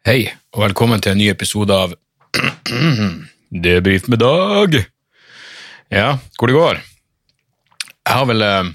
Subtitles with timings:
[0.00, 1.90] Hei, og velkommen til en ny episode av
[3.64, 4.78] Debrif med Dag.
[5.92, 6.78] Ja, hvor det går?
[8.08, 8.70] Jeg har vel eh,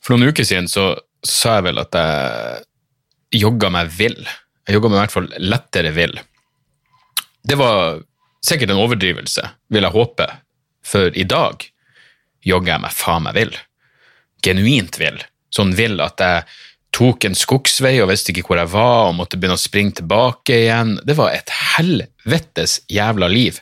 [0.00, 0.86] For noen uker siden så
[1.20, 4.16] sa jeg vel at jeg jogga meg vill.
[4.64, 6.16] Jeg jogga meg i hvert fall lettere vill.
[7.44, 8.00] Det var
[8.40, 10.30] sikkert en overdrivelse, vil jeg håpe,
[10.80, 11.68] for i dag
[12.40, 13.52] jogger jeg meg faen meg vill.
[14.40, 15.20] Genuint vill.
[15.52, 16.48] Sånn vill at jeg
[16.96, 20.62] tok en skogsvei og visste ikke hvor jeg var, og måtte begynne å springe tilbake
[20.64, 20.96] igjen.
[21.04, 23.60] Det var et helvetes jævla liv.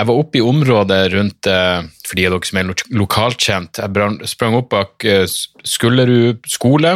[0.00, 3.80] Jeg var oppe i området rundt eh, For de av dere som er lokalt lokalkjent,
[3.82, 6.94] jeg sprang opp bak eh, Skullerud skole,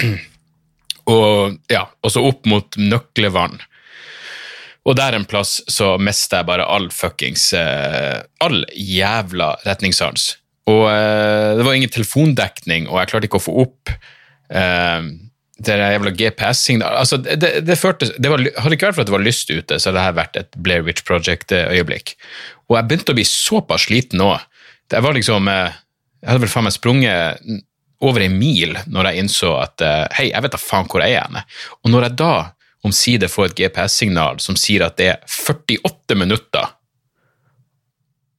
[1.14, 3.60] og ja, og så opp mot Nøklevann.
[4.88, 10.32] Og der en plass så mista jeg bare all fuckings eh, All jævla retningssans.
[10.70, 13.90] Og det var ingen telefondekning, og jeg klarte ikke å få opp
[15.60, 17.76] det der jævla GPS-signal altså, det, det, det
[18.18, 20.38] det var, Hadde ikke vært for at det var lyst ute, så hadde dette vært
[20.40, 22.14] et Blair Witch Project-øyeblikk.
[22.70, 24.30] Og jeg begynte å bli såpass sliten nå.
[24.90, 25.76] Jeg var liksom eh,
[26.22, 27.44] Jeg hadde vel faen meg sprunget
[28.00, 31.18] over en mil når jeg innså at eh, hei, jeg vet da faen hvor jeg
[31.18, 31.42] er hen.
[31.84, 32.34] Og når jeg da
[32.86, 36.72] omsider får et GPS-signal som sier at det er 48 minutter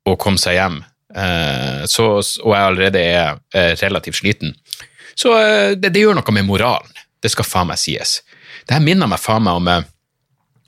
[0.10, 0.80] å komme seg hjem,
[1.14, 4.56] eh, så, og jeg allerede er relativt sliten,
[5.22, 7.02] så eh, det, det gjør noe med moralen.
[7.22, 8.20] Det skal faen meg sies.
[8.66, 9.88] Det her minner meg faen meg om eh,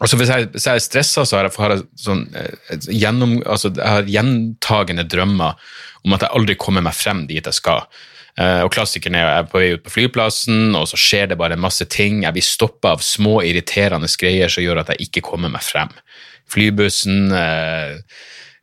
[0.04, 3.38] altså Hvis jeg, hvis jeg er stressa, så har jeg, har jeg sånn, eh, gjennom,
[3.48, 5.62] altså jeg har gjentagende drømmer
[6.04, 7.88] om at jeg aldri kommer meg frem dit jeg skal.
[8.34, 11.56] Og klassikeren er jeg er på vei ut på flyplassen, og så skjer det bare
[11.56, 12.24] masse ting.
[12.26, 15.94] Jeg blir stoppa av små, irriterende greier som gjør at jeg ikke kommer meg frem.
[16.52, 18.02] Flybussen eh,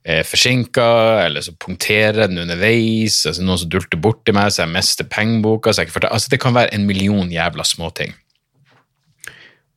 [0.05, 0.87] er forsinka,
[1.27, 5.75] eller så punkterer den underveis, altså noen som dulter borti meg, så jeg mister pengeboka
[5.75, 8.15] altså Det kan være en million jævla småting.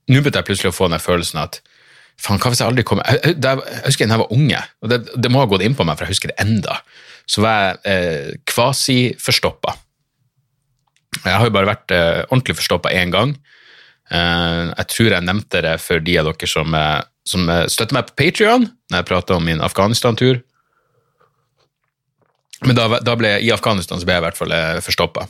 [0.07, 1.61] Nå begynte jeg plutselig å få den følelsen at
[2.19, 4.91] faen, hva hvis jeg aldri kommer jeg, jeg, jeg husker da jeg var unge, og
[4.91, 6.79] det, det må ha gått inn på meg, for jeg husker det enda,
[7.27, 9.75] så var jeg eh, kvasi-forstoppa.
[11.23, 13.35] Jeg har jo bare vært eh, ordentlig forstoppa én gang.
[14.11, 17.97] Eh, jeg tror jeg nevnte det for de av dere som, eh, som eh, støtter
[17.97, 20.41] meg på Patrion, når jeg prater om min Afghanistan-tur.
[22.63, 25.27] Men da, da ble, i Afghanistan så ble jeg i hvert fall eh, forstoppa.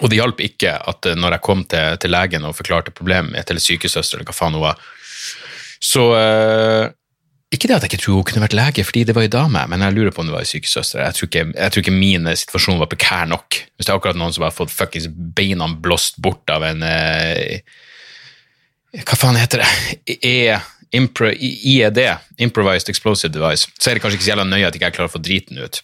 [0.00, 3.46] Og det hjalp ikke at eh, når jeg kom til, til legen og forklarte problemet
[3.48, 4.80] til sykesøster, eller hva faen hun var,
[5.82, 6.84] så eh,
[7.52, 9.64] Ikke det at jeg ikke tror hun kunne vært lege, fordi det var ei dame,
[9.68, 11.02] men jeg lurer på om det var ei sykesøster.
[11.02, 13.58] Jeg tror, ikke, jeg tror ikke min situasjon var prekær nok.
[13.76, 17.60] Hvis det er akkurat noen som har fått fuckings beina blåst bort av en eh,
[19.02, 20.16] Hva faen heter det?
[20.16, 20.56] E,
[20.92, 22.00] impro, IED,
[22.38, 23.70] Improvised Explosive Device.
[23.78, 25.60] Så er det kanskje ikke så jævla nøye at jeg ikke klarer å få driten
[25.62, 25.80] ut.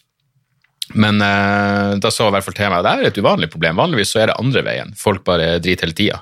[0.97, 3.81] Men eh, da hun i hvert fall til meg at det er et uvanlig problem.
[3.81, 4.93] Vanligvis så er det andre veien.
[4.97, 6.21] Folk bare driter hele tida.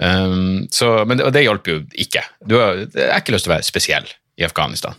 [0.00, 2.22] Um, så, men det, og det hjalp jo ikke.
[2.46, 2.86] Du har,
[3.18, 4.06] ikke lyst til å være spesiell
[4.40, 4.96] i Afghanistan.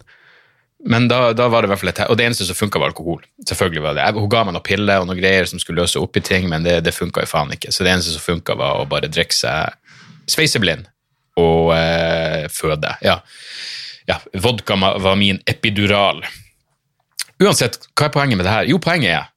[0.86, 2.92] Men da, da var det i hvert fall et Og det eneste som funka, var
[2.92, 3.22] alkohol.
[3.48, 4.08] Selvfølgelig var det.
[4.18, 6.66] Hun ga meg noen piller og noen greier som skulle løse opp i ting, men
[6.66, 7.74] det, det funka jo faen ikke.
[7.74, 9.78] Så det eneste som funka, var å bare drikke seg
[10.30, 10.90] sveiseblind
[11.42, 12.94] og eh, føde.
[13.06, 13.18] Ja.
[14.10, 14.20] ja.
[14.44, 16.22] Vodka var min epidural.
[17.42, 18.68] Uansett, hva er poenget med det her?
[18.70, 19.28] Jo, poenget er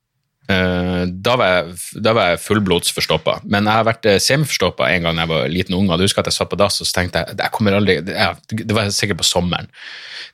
[0.53, 3.39] eh, da, var jeg, da var jeg fullblods forstoppa.
[3.49, 5.97] Men jeg har vært uh, semiforstoppa en gang da jeg var liten unge.
[5.97, 8.67] Jeg husker at jeg satt på dass og så tenkte jeg, jeg kommer aldri, det-
[8.69, 9.71] det var sikkert på sommeren.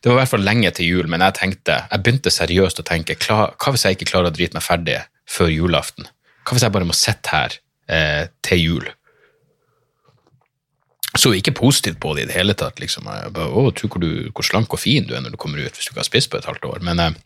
[0.01, 2.87] Det var i hvert fall lenge til jul, men jeg tenkte, jeg begynte seriøst å
[2.89, 4.99] tenke klar, hva hvis jeg ikke klarer å drite meg ferdig
[5.31, 6.09] før julaften?
[6.43, 7.59] Hva hvis jeg bare må sitte her
[7.93, 8.87] eh, til jul?
[11.19, 12.79] Så ikke positivt på det i det hele tatt.
[12.81, 13.09] liksom.
[13.11, 15.59] Jeg bare, å, tro hvor, du, hvor slank og fin du er når du kommer
[15.59, 16.79] ut hvis du ikke har spist på et halvt år.
[16.87, 17.19] Men eh,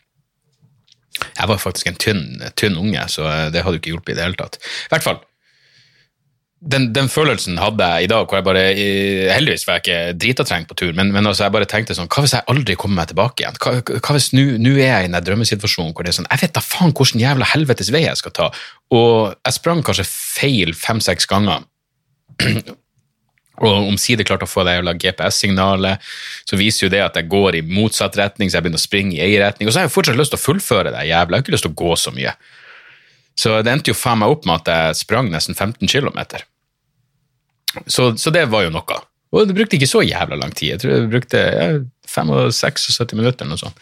[1.27, 2.25] jeg var faktisk en tynn,
[2.57, 4.57] tynn unge, så eh, det hadde jo ikke hjulpet i det hele tatt.
[4.87, 5.21] I hvert fall,
[6.65, 8.61] den, den følelsen hadde jeg i dag, hvor jeg bare
[9.35, 12.07] Heldigvis var jeg ikke drita trengt på tur, men, men altså jeg bare tenkte sånn
[12.09, 13.59] Hva hvis jeg aldri kommer meg tilbake igjen?
[13.61, 16.55] Hva, hva hvis nå er jeg i den drømmesituasjonen hvor det er sånn Jeg vet
[16.55, 18.47] da faen hvilken jævla helvetes vei jeg skal ta.
[18.95, 21.67] Og jeg sprang kanskje feil fem-seks ganger.
[23.63, 26.03] Og omsider klarte å få det jævla GPS-signalet,
[26.43, 29.15] så viser jo det at jeg går i motsatt retning, så jeg begynner å springe
[29.15, 29.69] i ei retning.
[29.69, 31.67] Og så har jeg fortsatt lyst til å fullføre det jævla, jeg har ikke lyst
[31.67, 32.35] til å gå så mye.
[33.39, 36.19] Så det endte jo faen meg opp med at jeg sprang nesten 15 km.
[37.87, 38.99] Så, så det var jo noe.
[39.35, 40.75] Og det brukte ikke så jævla lang tid.
[40.75, 41.71] Jeg tror jeg brukte ja,
[42.07, 43.81] 75 minutter eller noe sånt.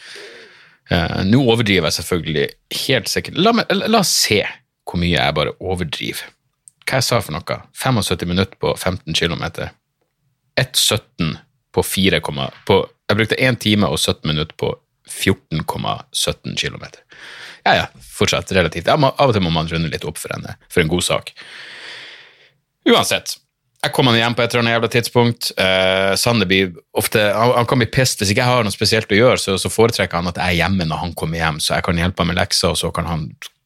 [0.92, 2.48] Uh, Nå overdriver jeg selvfølgelig
[2.88, 3.38] helt sikkert.
[3.40, 4.42] La, meg, la, la oss se
[4.84, 6.26] hvor mye jeg bare overdriver.
[6.84, 7.60] Hva jeg sa for noe?
[7.80, 9.44] 75 minutter på 15 km.
[10.60, 11.38] 1,17
[11.74, 12.20] på 4,
[12.68, 14.76] på, Jeg brukte 1 time og 17 minutter på
[15.10, 16.84] 14,17 km.
[17.64, 17.86] Ja, ja,
[18.18, 18.88] fortsatt relativt.
[18.88, 21.34] Ja, av og til må man runde litt opp for en, for en god sak.
[22.90, 23.38] Uansett.
[23.84, 25.50] Jeg kommer hjem på et eller annet jævla tidspunkt.
[25.60, 28.22] Uh, Sander blir ofte, han, han, kan bli pissed.
[28.22, 30.60] Hvis ikke jeg har noe spesielt å gjøre, så, så, foretrekker han at jeg er
[30.62, 33.10] hjemme når han kommer hjem, så jeg kan hjelpe ham med lekser, og så kan
[33.10, 33.26] han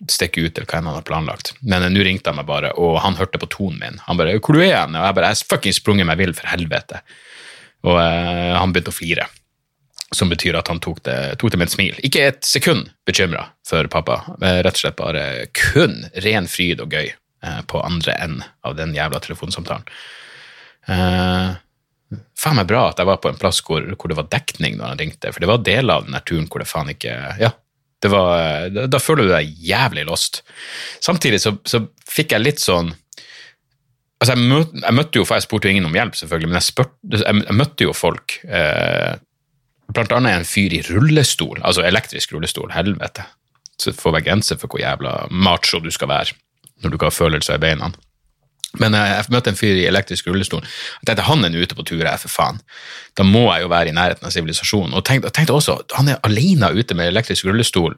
[0.10, 1.54] stikke ut eller hva enn han har planlagt.
[1.62, 4.00] Men uh, nå ringte han meg bare, og han hørte på tonen min.
[4.08, 6.50] Han bare 'Hvor du er hen?' Og jeg bare 'Jeg fuckings sprunget meg vill, for
[6.50, 7.04] helvete'.
[7.86, 9.30] Og uh, han begynte å flire.
[10.18, 12.02] Som betyr at han tok det, tok det med et smil.
[12.02, 14.24] Ikke et sekund bekymra for pappa.
[14.42, 17.12] Rett og slett bare kun ren fryd og gøy.
[17.44, 19.86] Eh, på andre enden av den jævla telefonsamtalen.
[20.90, 21.50] Eh,
[22.40, 24.90] faen meg bra at jeg var på en plass hvor, hvor, det var dekning når
[24.90, 27.14] han ringte, for det var deler av den turen hvor det faen ikke
[27.44, 27.52] Ja,
[28.02, 30.42] det var, da, da føler du deg jævlig lost.
[31.04, 32.96] Samtidig så, så fikk jeg litt sånn
[34.18, 36.58] Altså, jeg, møt, jeg, møtte jo, for jeg spurte jo ingen om hjelp, selvfølgelig, men
[36.58, 38.34] jeg, spurt, jeg, jeg møtte jo folk.
[38.50, 39.12] Eh,
[39.94, 42.72] blant annet en fyr i rullestol, altså elektrisk rullestol.
[42.74, 43.28] Helvete.
[43.78, 46.34] Så får være grenser for hvor jævla macho du skal være
[46.82, 47.92] når du ikke har følelser i beina.
[48.82, 50.66] Men jeg, møtte en fyr i elektrisk rullestol.
[51.00, 52.60] Jeg tenkte han er ute på tur, jeg, for faen.
[53.18, 54.94] Da må jeg jo være i nærheten av sivilisasjonen.
[54.98, 57.96] Og tenkte, tenkte, også, han er alene ute med elektrisk rullestol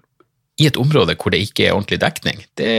[0.59, 2.43] i et område hvor det ikke er ordentlig dekning.
[2.59, 2.69] Det,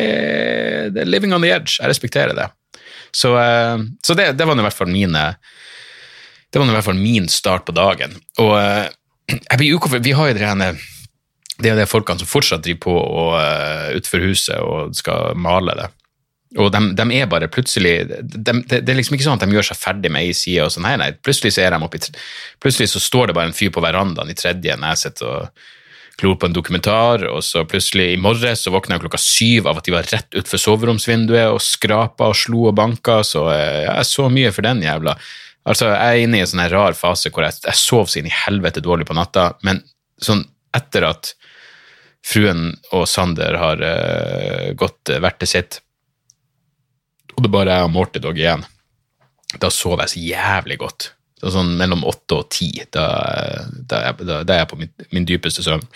[0.94, 1.78] det er living on the edge.
[1.80, 2.48] Jeg respekterer det.
[3.16, 5.24] Så, eh, så det, det, var i hvert fall mine
[6.50, 8.16] det var i hvert fall min start på dagen.
[8.42, 8.88] Og eh,
[9.34, 10.08] jeg blir ukomfortabel.
[10.08, 10.72] Vi har jo det
[11.62, 15.76] det er de folkene som fortsatt driver på og, uh, utfor huset og skal male
[15.78, 15.88] det.
[16.58, 19.54] Og de, de er bare plutselig de, de, Det er liksom ikke sånn at de
[19.54, 20.64] gjør seg ferdig med ei side.
[20.64, 22.00] og sånn, nei, nei, Plutselig så er de oppi,
[22.62, 25.68] plutselig så står det bare en fyr på verandaen i tredje når jeg sitter og
[26.20, 29.78] klor på en dokumentar, og så plutselig i morges så våkna jeg klokka syv av
[29.80, 34.08] at de var rett utfor soveromsvinduet og skrapa og slo og banka, så uh, jeg
[34.10, 35.14] så mye for den jævla.
[35.70, 38.28] Altså, Jeg er inne i en sånn rar fase hvor jeg, jeg sov så inn
[38.28, 39.80] i helvete dårlig på natta, men
[40.20, 40.44] sånn
[40.76, 41.34] etter at
[42.26, 45.80] fruen og Sander har uh, gått uh, hvert til sitt,
[47.36, 48.64] og det bare er og Morty Dog igjen,
[49.60, 51.12] da sover jeg så jævlig godt.
[51.40, 53.06] Så sånn mellom åtte og ti, da,
[53.88, 55.86] da, da, da er jeg på min, min, dypeste søvn.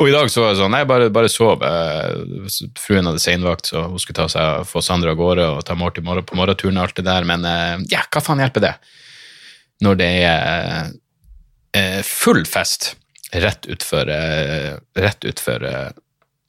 [0.00, 1.60] Og i dag så var det sånn, nei, bare, bare sov.
[1.60, 2.48] Uh,
[2.80, 6.00] fruen hadde seinvakt, så hun skulle ta seg, få Sander av gårde og ta Morty
[6.00, 7.44] på morgenturen og alt det der, men
[7.92, 8.76] ja, hva faen hjelper det?
[9.84, 12.94] Når det er full fest
[13.32, 15.90] rett utfor, eh, rett utfor eh,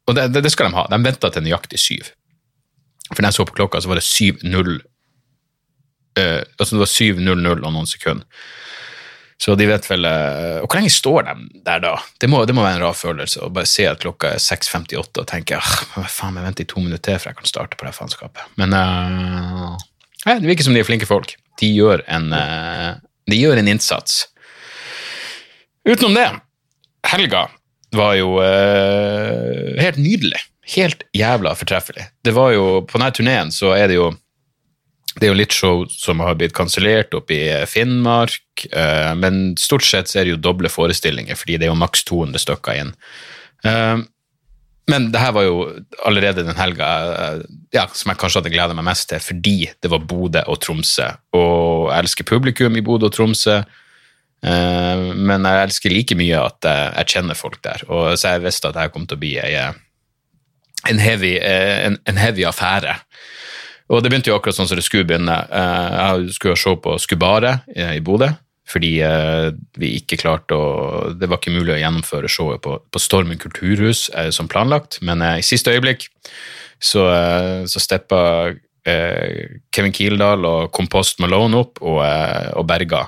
[0.07, 0.85] Og det, det, skal de ha.
[0.88, 2.13] De venta til nøyaktig syv.
[3.09, 4.77] For da jeg så på klokka, så var det 7.00
[6.18, 8.24] uh, altså det var 7.00 og noen sekunder.
[9.38, 11.91] Så de vet vel Og hvor lenge står de der da?
[12.18, 14.97] Det må, det må, være en rar følelse å bare se at klokka er 6.58
[14.97, 17.85] og tenke ah, faen, jeg venter i to minutter til før jeg kan starte på
[17.85, 18.56] det faenskapet.
[18.57, 19.75] Men uh,
[20.24, 21.35] det virker som de er flinke folk.
[21.62, 22.31] De gjør en,
[23.27, 24.24] de gjør en innsats.
[25.85, 26.27] Utenom det
[27.12, 27.48] helga
[27.95, 30.39] var jo uh, helt nydelig.
[30.68, 32.09] Helt jævla fortreffelig.
[32.24, 34.12] Det var jo, På denne turneen så er det jo
[35.18, 39.88] det er jo litt show som har blitt kansellert oppe i Finnmark, uh, men stort
[39.88, 42.91] sett så er det jo doble forestillinger, fordi det er jo maks 200 stykker inn.
[43.65, 44.03] Uh,
[44.88, 45.65] men det her var jo
[46.08, 46.88] allerede den helga
[47.75, 51.10] ja, som jeg kanskje hadde gleda meg mest til, fordi det var Bodø og Tromsø.
[51.36, 53.58] Og jeg elsker publikum i Bodø og Tromsø.
[54.46, 58.72] Eh, men jeg elsker like mye at jeg kjenner folk der, og så jeg visste
[58.72, 62.98] at jeg kom til å bli en heavy, eh, en, en heavy affære.
[63.88, 65.38] Og det begynte jo akkurat sånn som det skulle begynne.
[65.48, 68.29] Eh, jeg skulle se på Skubare i Bodø,
[68.67, 68.98] fordi
[69.79, 70.63] vi ikke klarte å
[71.15, 75.46] Det var ikke mulig å gjennomføre showet på, på Stormen kulturhus som planlagt, men i
[75.46, 76.10] siste øyeblikk
[76.75, 77.06] så,
[77.63, 78.20] så steppa
[78.84, 83.06] Kevin Kildahl og Kompost Malone opp og, og berga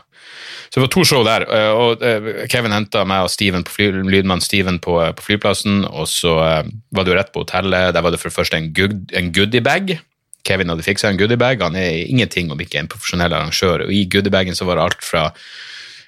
[0.70, 1.46] så det var to show der.
[1.50, 5.26] Eh, og eh, Kevin henta meg og Steven på fly, lydmann Steven på, eh, på,
[5.26, 7.96] flyplassen, og så var det jo rett på hotellet.
[7.96, 9.98] Der var det for det første en, good, en goodiebag.
[10.46, 11.66] Kevin hadde fiksa en goodiebag.
[11.66, 13.88] Han er ingenting om ikke en profesjonell arrangør.
[13.88, 15.26] Og i goodiebagen så var det alt fra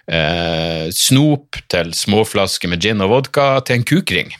[0.05, 4.33] eh, snop til småflasker med gin og vodka til en kukring.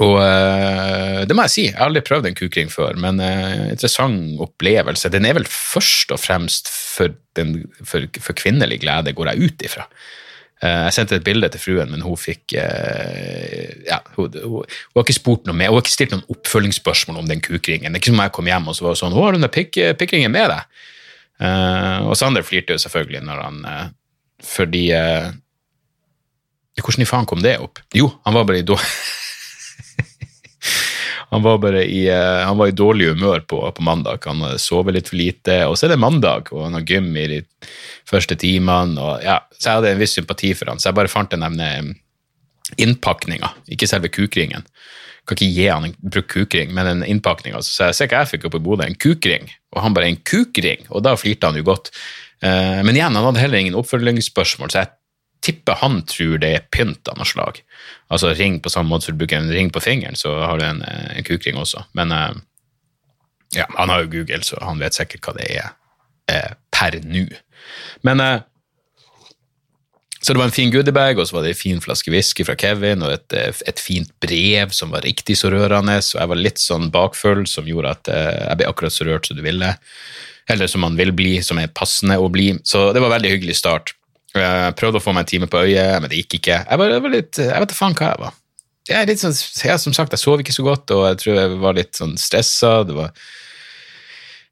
[0.00, 3.68] Og uh, det må jeg si, jeg har aldri prøvd en kukring før, men uh,
[3.68, 5.10] interessant opplevelse.
[5.12, 9.66] Den er vel først og fremst for, den, for, for kvinnelig glede, går jeg ut
[9.68, 9.84] ifra.
[10.62, 15.04] Uh, jeg sendte et bilde til fruen, men hun fikk ja, hun, hun, hun, har
[15.04, 17.92] ikke spurt noe mer, hun har ikke stilt noen oppfølgingsspørsmål om den kukringen.
[17.92, 19.42] Det er ikke som om jeg kom hjem og så var sånn 'Å, har du
[19.42, 20.88] den pikringen med deg?'
[21.42, 23.86] Eh, og Sander flirte jo selvfølgelig når han eh,
[24.46, 25.32] Fordi eh,
[26.78, 27.80] Hvordan i faen kom det opp?
[27.94, 28.86] Jo, han var bare i dårlig
[31.32, 34.26] Han var bare i, eh, han var i dårlig humør på, på mandag.
[34.28, 35.62] Han sover litt for lite.
[35.68, 37.42] Og så er det mandag, og han har gym i de
[38.08, 39.00] første timene.
[39.00, 41.44] Og ja, så jeg hadde en viss sympati for han, så jeg bare fant en
[41.46, 41.70] nevne
[42.80, 44.64] innpakninga, ikke selve kukringen.
[45.28, 47.54] Kan ikke gi han en brukt kukring, men en innpakning.
[47.54, 47.70] Altså.
[47.74, 49.50] Så jeg ser hva jeg fikk opp i Bodø, en kukring.
[49.72, 51.92] Og han bare en kukring, og da flirte han jo godt.
[52.42, 54.92] Eh, Men igjen, han hadde heller ingen oppfølgingsspørsmål, så jeg
[55.42, 57.60] tipper han tror det er pynt av noe slag.
[58.12, 60.66] Altså ring på samme måte som du bruker en ring på fingeren, så har du
[60.66, 61.84] en, eh, en kukring også.
[61.98, 62.30] Men eh,
[63.58, 65.68] ja, han har jo Google, så han vet sikkert hva det er
[66.30, 67.26] eh, per nå.
[68.06, 68.40] Men eh,
[70.22, 72.54] så det var en fin goodiebag, og så var det en fin flaske whisky fra
[72.54, 76.38] Kevin, og et, eh, et fint brev som var riktig så rørende, og jeg var
[76.38, 79.72] litt sånn bakfull, som gjorde at eh, jeg ble akkurat så rørt som du ville.
[80.50, 82.52] Eller som man vil bli, som er passende å bli.
[82.66, 83.94] Så det var en veldig hyggelig start.
[84.32, 86.62] Jeg prøvde å få meg en time på øyet, men det gikk ikke.
[86.64, 88.38] Jeg var, jeg var litt, jeg vet da faen hva jeg var.
[88.88, 91.36] Jeg, er litt sånn, jeg, som sagt, jeg sov ikke så godt, og jeg tror
[91.38, 92.72] jeg var litt sånn stressa.
[92.88, 93.12] Det var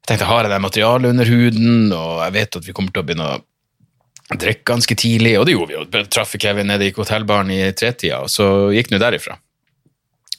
[0.01, 3.03] jeg tenkte, har jeg det materialet under huden, og jeg vet at vi kommer til
[3.03, 3.39] å begynne å
[4.41, 6.03] drikke ganske tidlig, og det gjorde vi jo.
[6.09, 9.37] Traff Kevin nede i hotellbaren i tretida, og så gikk det derifra.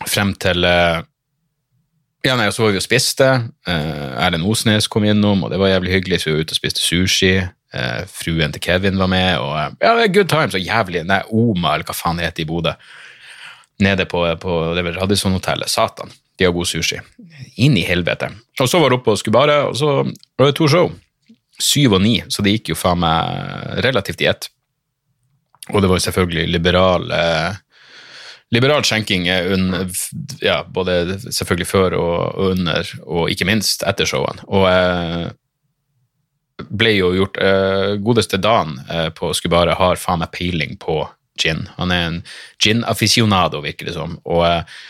[0.09, 1.03] Frem til eh,
[2.27, 3.29] Ja, nei, og så var vi og spiste.
[3.69, 6.61] Eh, Erlend Osnes kom innom, og det var jævlig hyggelig, så vi var ute og
[6.61, 7.33] spiste sushi.
[7.73, 11.89] Eh, fruen til Kevin var med, og ja, good times, og jævlig Nei, Oma, eller
[11.89, 12.75] hva faen det heter i Bodø.
[13.83, 15.73] Nede på, på Radisson-hotellet.
[15.73, 17.01] Satan, de har god sushi.
[17.65, 18.29] Inn i helvete.
[18.61, 20.93] Og så var det oppe og skulle bare, og så var det to show.
[21.63, 24.51] Syv og ni, så det gikk jo faen meg relativt i ett.
[25.73, 27.61] Og det var jo selvfølgelig liberal eh,
[28.53, 29.53] liberal skjenking eh,
[30.45, 34.45] ja, både selvfølgelig før og under, og ikke minst etter showene.
[34.51, 35.31] Og eh,
[36.71, 41.03] ble jo gjort uh, Godeste Dan uh, på Skubare har faen meg peiling på
[41.41, 41.67] gin.
[41.79, 42.19] Han er en
[42.63, 44.19] gin-aficionado, virker det som.
[44.29, 44.83] Og uh,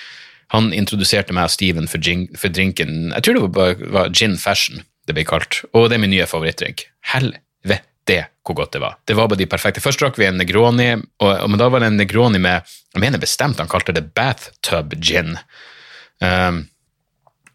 [0.52, 4.37] han introduserte meg og Steven for, gin, for drinken Jeg tror det var, var gin
[4.41, 6.85] fashion det ble kalt, og det er min nye favorittdrink.
[7.12, 8.99] Helvete hvor godt det var.
[9.07, 9.83] Det var bare de perfekte.
[9.83, 13.02] Først drakk vi en Negroni, og, og, men da var det en Negroni med Jeg
[13.02, 15.37] mener bestemt han kalte det bathtub gin.
[16.23, 16.67] Um,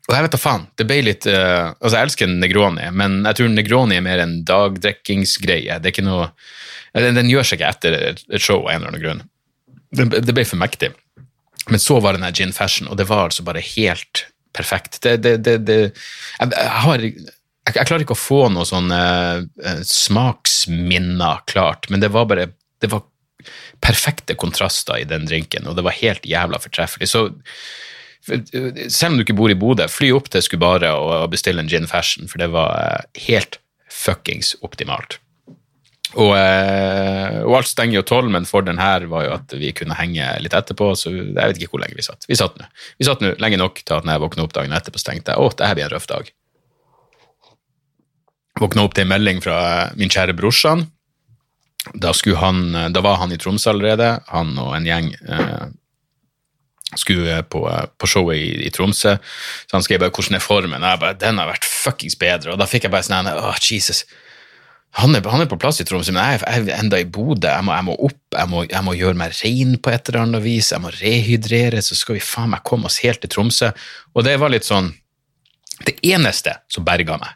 [0.07, 3.39] og jeg vet da faen, det ble litt uh, Altså, jeg elsker Negroni, men jeg
[3.39, 5.81] tror Negroni er mer en dagdrikkingsgreie.
[5.81, 6.29] Det er ikke noe
[6.95, 9.25] den, den gjør seg ikke etter et show av en eller annen grunn.
[9.91, 10.93] Det, det ble for mektig.
[11.67, 14.23] Men så var den her gin fashion, og det var altså bare helt
[14.55, 15.01] perfekt.
[15.03, 18.93] Det, det, det, det jeg, jeg har jeg, jeg klarer ikke å få noe sånn
[18.95, 23.03] eh, smaksminner klart, men det var bare Det var
[23.81, 27.07] perfekte kontraster i den drinken, og det var helt jævla fortreffelig.
[27.09, 27.23] Så
[28.27, 31.87] selv om du ikke bor i Bodø, fly opp til Skubare og, bestill en gin
[31.89, 33.59] fashion, for det var eh, helt
[33.91, 35.19] fuckings optimalt.
[36.15, 39.97] Og, eh, og alt stenger jo tolv, men fordelen her var jo at vi kunne
[39.99, 42.27] henge litt etterpå, så jeg vet ikke hvor lenge vi satt.
[42.29, 42.67] Vi satt nå
[42.99, 45.35] Vi satt nå lenge nok til at når jeg våkna opp dagen etterpå, så tenkte
[45.35, 46.31] jeg å, det her blir en røff dag.
[48.61, 49.57] Våkna opp til en melding fra
[49.99, 50.87] min kjære brorsan.
[51.93, 55.11] Da, da var han i Tromsø allerede, han og en gjeng.
[55.27, 55.67] Eh,
[56.95, 57.65] skulle på,
[57.99, 59.17] på showet i, i Tromsø,
[59.67, 62.53] så han skrev bare 'hvordan er formen?' Og jeg bare 'den har vært fuckings bedre',
[62.53, 64.05] og da fikk jeg bare sånn åh, Jesus.
[64.97, 67.47] Han er, han er på plass i Tromsø, men jeg, er enda i Bodø.
[67.47, 70.43] Jeg jeg må opp, jeg må, jeg må gjøre meg rein på et eller annet
[70.43, 73.71] vis, jeg må rehydrere, så skal vi faen meg komme oss helt til Tromsø.
[74.15, 74.93] Og det var litt sånn
[75.85, 77.29] Det eneste som berga meg,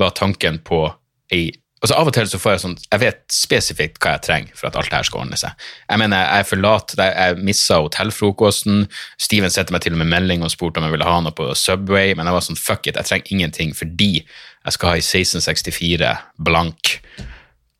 [0.00, 0.86] var tanken på
[1.28, 1.50] ei
[1.82, 4.68] Altså Av og til så får jeg sånn Jeg vet spesifikt hva jeg trenger for
[4.68, 5.64] at alt det her skal ordne seg.
[5.90, 8.84] Jeg mener, jeg er for lat, jeg, missa hotellfrokosten.
[9.18, 11.48] Steven sendte meg til og med melding og spurte om jeg ville ha noe på
[11.58, 15.02] Subway, men jeg var sånn fuck it, jeg trenger ingenting fordi jeg skal ha i
[15.02, 16.12] 1664
[16.46, 16.94] blank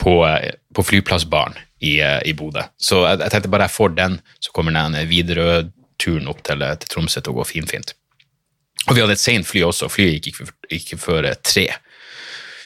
[0.02, 0.16] på,
[0.74, 2.64] på flyplassbaren i, eh, i Bodø.
[2.82, 6.94] Så jeg, jeg tenkte bare jeg får den, så kommer den Widerøe-turen opp til, til
[6.94, 7.94] Tromsø til å gå finfint.
[8.88, 10.42] Og vi hadde et sent fly også, flyet gikk
[10.74, 11.68] ikke, før eh, tre.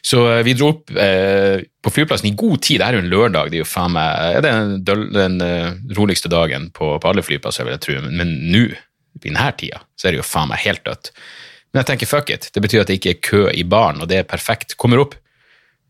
[0.06, 2.80] Så eh, vi dro opp eh, på flyplassen i god tid.
[2.80, 3.50] Det er jo en lørdag.
[3.50, 7.74] Det er jo faen meg den, den eh, roligste dagen på, på alle flyplasser, vil
[7.74, 7.98] jeg tro.
[8.04, 8.68] Men, men nå,
[9.16, 11.10] i denne tida, så er det jo faen meg helt dødt.
[11.72, 12.50] Men jeg tenker fuck it.
[12.54, 14.76] Det betyr at det ikke er kø i baren, og det er perfekt.
[14.80, 15.16] Kommer opp,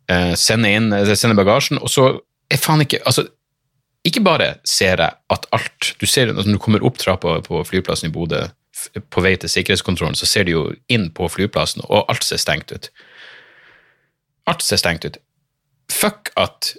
[0.08, 2.08] eh, sender inn, eh, sender bagasjen, og så
[2.50, 3.26] er faen ikke Altså,
[4.06, 7.62] ikke bare ser jeg at alt Du ser altså, når du kommer opp trappa på
[7.66, 8.46] flyplassen i Bodø
[9.10, 12.70] på vei til sikkerhetskontrollen, så ser du jo inn på flyplassen, og alt ser stengt
[12.72, 12.90] ut.
[14.46, 15.18] Alt ser stengt ut.
[15.92, 16.74] Fuck at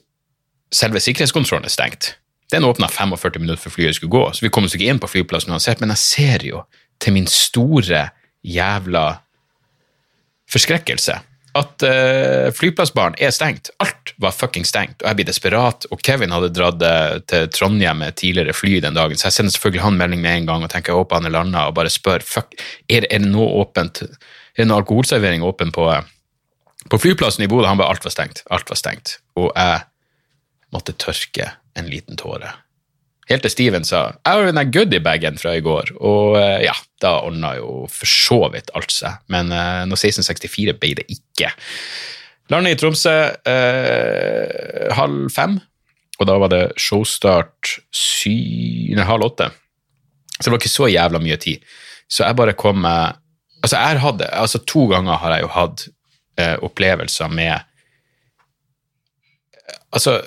[0.74, 2.16] selve sikkerhetskontrollen er stengt.
[2.52, 5.10] Den åpna 45 minutter før flyet skulle gå, så vi kom oss ikke inn på
[5.12, 6.64] flyplassen uansett, men jeg ser jo
[7.04, 8.08] til min store
[8.48, 9.08] jævla
[10.48, 11.18] forskrekkelse
[11.58, 13.72] at uh, flyplassbaren er stengt.
[13.84, 15.88] Alt var fucking stengt, og jeg blir desperat.
[15.94, 19.56] Og Kevin hadde dratt uh, til Trondheim med tidligere fly den dagen, så jeg sender
[19.56, 21.94] selvfølgelig han melding med en gang og tenker jeg håper han er landa, og bare
[21.94, 22.54] spør fuck,
[22.90, 25.90] er, er det noe åpent, er det noe alkoholservering åpen på,
[26.86, 27.68] på flyplassen i Bodø.
[27.68, 29.18] Han bare alt var stengt, alt var stengt.
[29.40, 29.84] Og jeg
[30.74, 32.54] måtte tørke en liten tåre.
[33.28, 37.18] Helt til Steven sa jeg har den goodiebagen fra i går, og uh, ja, da
[37.28, 39.20] ordna jo for så vidt alt seg.
[39.34, 41.52] Men uh, når 1664 ble det ikke.
[42.54, 45.58] Landet i Tromsø uh, halv fem,
[46.18, 47.76] og da var det showstart
[48.28, 49.52] nei, halv åtte.
[50.38, 51.66] Så det var ikke så jævla mye tid.
[52.08, 53.24] Så jeg bare kom meg
[53.58, 55.82] Altså, jeg hadde, altså to ganger har jeg jo hatt
[56.38, 57.74] opplevelser med
[59.96, 60.20] Altså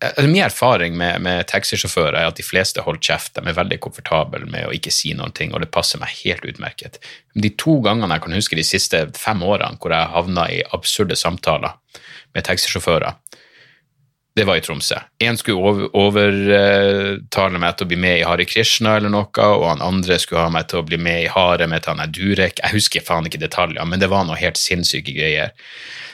[0.00, 3.34] Eh, min erfaring med, med taxisjåfører er at de fleste holder kjeft.
[3.36, 6.44] De er veldig komfortable med å ikke si noen ting, og det passer meg helt
[6.48, 6.98] utmerket.
[7.34, 11.16] De to gangene jeg kan huske de siste fem årene hvor jeg havna i absurde
[11.16, 11.78] samtaler
[12.34, 13.16] med taxisjåfører,
[14.36, 14.96] det var i Tromsø.
[15.20, 19.84] Én skulle overtale meg til å bli med i Hare Krishna eller noe, og han
[19.84, 22.62] andre skulle ha meg til å bli med i Hare med han Durek.
[22.62, 25.52] Jeg husker faen ikke detaljer, men det var noe helt sinnssyke greier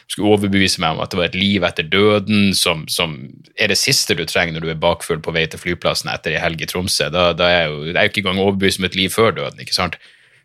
[0.08, 3.18] skulle overbevise meg om at det var et liv etter døden som, som
[3.60, 6.40] er det siste du trenger når du er bakfull på vei til flyplassen etter ei
[6.40, 7.10] helg i Tromsø.
[7.12, 9.37] Da, da er jeg jo, jeg er jo ikke engang overbevist om et liv før
[9.37, 9.60] døden.
[9.60, 9.98] ikke sant?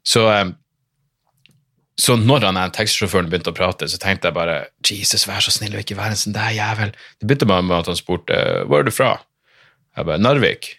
[0.03, 0.51] Så, eh,
[2.00, 4.55] så når han taxisjåføren begynte å prate, så tenkte jeg bare
[4.88, 6.93] Jesus, vær så snill og ikke være en sånn der jævel.
[7.21, 9.12] Det begynte bare med at han spurte hvor er du fra.
[9.93, 10.71] Jeg bare Narvik.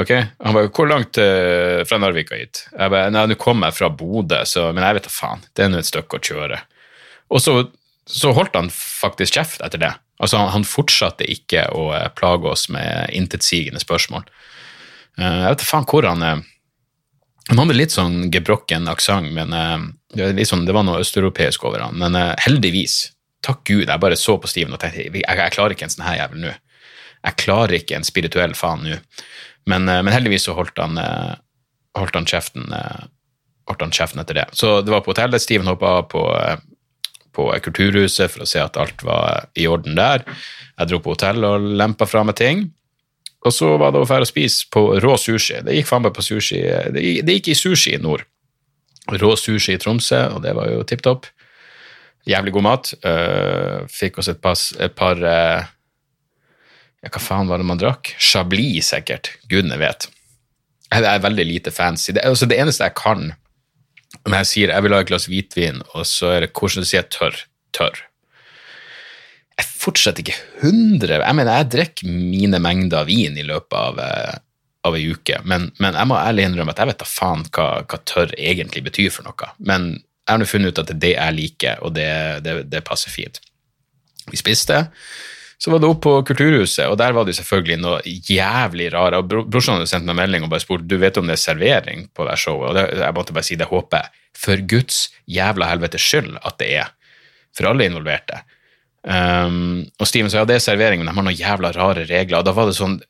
[0.00, 2.64] Ok, Han bare hvor langt uh, fra Narvik og hit?
[2.72, 4.40] Jeg bare nei, nå kommer jeg fra Bodø,
[4.72, 5.44] men jeg vet da faen.
[5.52, 6.60] Det er nå et stykke å kjøre.
[7.32, 7.56] Og så,
[8.08, 9.92] så, holdt han faktisk kjeft etter det.
[10.22, 14.24] Altså, han, han fortsatte ikke å eh, plage oss med intetsigende spørsmål.
[15.20, 16.42] Uh, jeg vet da faen hvor han er.
[17.50, 19.82] Han hadde litt sånn gebrokken aksent, men uh,
[20.14, 21.98] det, liksom, det, var noe østeuropeisk over han.
[21.98, 23.12] Men uh, heldigvis,
[23.44, 26.06] takk Gud, jeg bare så på Steven og tenkte jeg, jeg klarer ikke en sånn
[26.06, 26.52] her jævel nå.
[27.22, 28.98] Jeg klarer ikke en spirituell faen nå.
[29.70, 30.98] Men, men, heldigvis så holdt han,
[31.94, 32.64] holdt han, kjeften,
[33.70, 33.84] holdt
[34.18, 34.46] etter det.
[34.58, 35.38] Så det var på hotellet.
[35.38, 36.24] Steven hoppa av på
[37.36, 40.24] på Kulturhuset for å se at alt var i orden der.
[40.78, 42.66] Jeg dro på hotell og lempa fra meg ting.
[43.42, 45.58] Og så var det å dra og spise på rå sushi.
[45.66, 46.60] Det gikk faen meg på sushi.
[46.94, 48.22] Det gikk i sushi i nord.
[49.18, 51.26] Rå sushi i Tromsø, og det var jo tipp topp.
[52.28, 52.92] Jævlig god mat.
[53.02, 55.66] Uh, fikk oss et, pass, et par uh,
[57.02, 58.12] Ja, hva faen var det man drakk?
[58.22, 59.32] Chablis, sikkert.
[59.50, 60.06] Gudene vet.
[60.92, 62.12] Jeg er veldig lite fancy.
[62.14, 63.32] Det, altså, det eneste jeg kan
[64.22, 66.88] når jeg sier jeg vil ha et glass hvitvin, og så er det hvordan du
[66.88, 67.38] sier tørr,
[67.74, 68.02] tørr.
[69.82, 74.36] Jeg fortsetter ikke 100 Jeg mener, jeg drikker mine mengder vin i løpet av, eh,
[74.86, 77.66] av ei uke, men, men, jeg må ærlig innrømme at jeg vet da faen hva,
[77.82, 79.48] hva, tørr egentlig betyr for noe.
[79.58, 82.06] Men jeg har nå funnet ut at det er det jeg liker, og det,
[82.46, 83.42] det, det passer fint.
[84.30, 84.78] Vi spiste.
[85.58, 89.18] Så var det opp på Kulturhuset, og der var det selvfølgelig noe jævlig rare.
[89.18, 92.06] og Brorsan hadde sendt meg melding og bare spurt du vet om det er servering
[92.14, 92.70] på det showet.
[92.70, 96.58] og det, Jeg måtte bare si det håper jeg for Guds jævla helvetes skyld at
[96.62, 96.90] det er.
[97.54, 98.44] For alle involverte.
[99.02, 102.38] Um, og Steven sa ja, det er servering, men de har noen jævla rare regler.
[102.38, 103.00] og da var det sånn,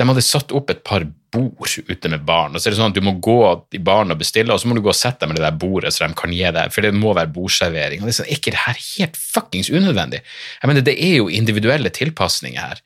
[0.00, 2.54] De hadde satt opp et par bord ute med barn.
[2.54, 3.38] og så er det sånn at Du må gå
[3.76, 5.60] i baren og bestille, og så må du gå og sette deg med det der
[5.60, 8.00] bordet så de kan gi deg, for det må være bordservering.
[8.00, 10.22] og det Er sånn, ikke det her helt fuckings unødvendig?
[10.62, 12.82] Jeg mener, Det er jo individuelle tilpasninger her.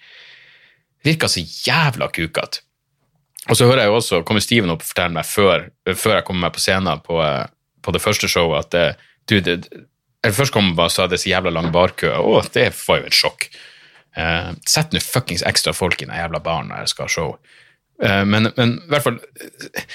[1.04, 2.60] Det virker så jævla kukete.
[3.48, 6.24] Og så hører jeg jo også, kommer Steven opp og forteller meg før, før jeg
[6.24, 7.20] kommer meg på scenen på,
[7.84, 8.86] på det første showet, at det,
[9.28, 9.84] du, det,
[10.24, 12.08] eller Først kom og sa det så jævla lang barkø.
[12.16, 13.48] Å, det var jo et sjokk.
[14.14, 17.36] Uh, sett nå fuckings ekstra folk i den jævla baren når jeg skal ha show.
[18.02, 19.18] Eh, men, men, i hvert fall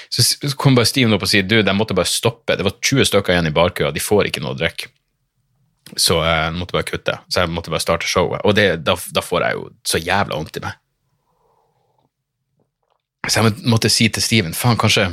[0.08, 2.56] så kom bare Steven opp og sier du, de måtte bare stoppe.
[2.56, 4.90] Det var 20 stykker igjen i barkøa, de får ikke noe å drikke.
[5.98, 7.16] Så jeg måtte bare kutte.
[7.28, 8.44] Så jeg måtte bare starte showet.
[8.46, 10.78] Og det, da, da, får jeg jo så jævla vondt i meg.
[13.28, 15.10] Så jeg måtte si til Steven faen, kanskje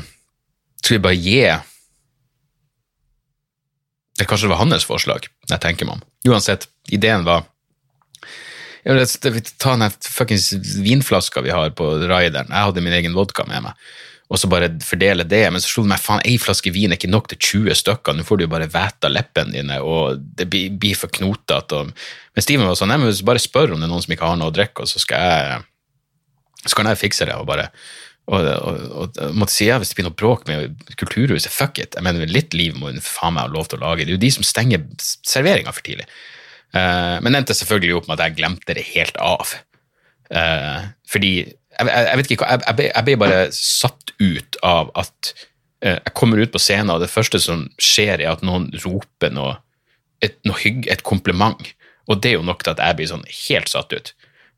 [0.77, 1.39] skulle vi bare gi
[4.17, 6.03] Eller kanskje det var hans forslag, jeg tenker meg om.
[6.34, 7.45] Uansett, ideen var
[8.88, 12.47] Ta den fuckings vinflaska vi har på rideren.
[12.47, 13.89] Jeg hadde min egen vodka med meg.
[14.32, 15.41] Og så bare fordele det.
[15.51, 18.15] Men så slo det meg faen, ei flaske vin er ikke nok til 20 stykker.
[18.15, 21.84] Nå får du jo bare væta leppene dine, og det blir for knotete.
[21.84, 24.39] Men Steven var sånn nei, men bare spør om det er noen som ikke har
[24.39, 25.65] noe å drikke, og så skal jeg
[26.67, 27.36] så kan jeg fikse det.
[27.36, 27.69] og bare
[28.27, 31.95] og, og, og, måtte si ja, hvis det blir noe bråk med Kulturhuset, fuck it.
[31.95, 34.03] Jeg mener, Litt liv må hun faen meg ha lov til å lage.
[34.03, 36.09] Det er jo de som stenger serveringa for tidlig.
[36.75, 39.53] Uh, men endte selvfølgelig opp med at jeg glemte det helt av.
[40.27, 45.31] Uh, fordi jeg, jeg, vet ikke, jeg, jeg, jeg, ble, bare satt ut av at
[45.85, 49.31] uh, jeg kommer ut på scenen, og det første som skjer, er at noen roper
[49.31, 49.55] noe
[50.25, 51.61] et, noe hygg, et kompliment.
[52.07, 54.13] Og det er jo nok til at jeg blir sånn helt satt ut.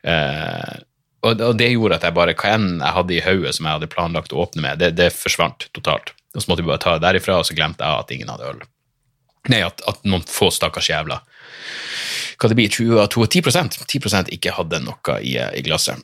[0.08, 0.76] Eh,
[1.22, 3.80] og, og, det gjorde at jeg bare, hva enn jeg hadde i hodet som jeg
[3.80, 6.14] hadde planlagt å åpne med, det, det forsvant totalt.
[6.36, 8.52] Og så måtte vi bare ta det derifra, og så glemte jeg at ingen hadde
[8.54, 8.62] øl.
[9.50, 11.22] Nei, at, at noen få stakkars jævla
[12.40, 13.42] hva det blir, 20 av 10
[13.84, 16.00] 10 ikke hadde noe i, i glasset.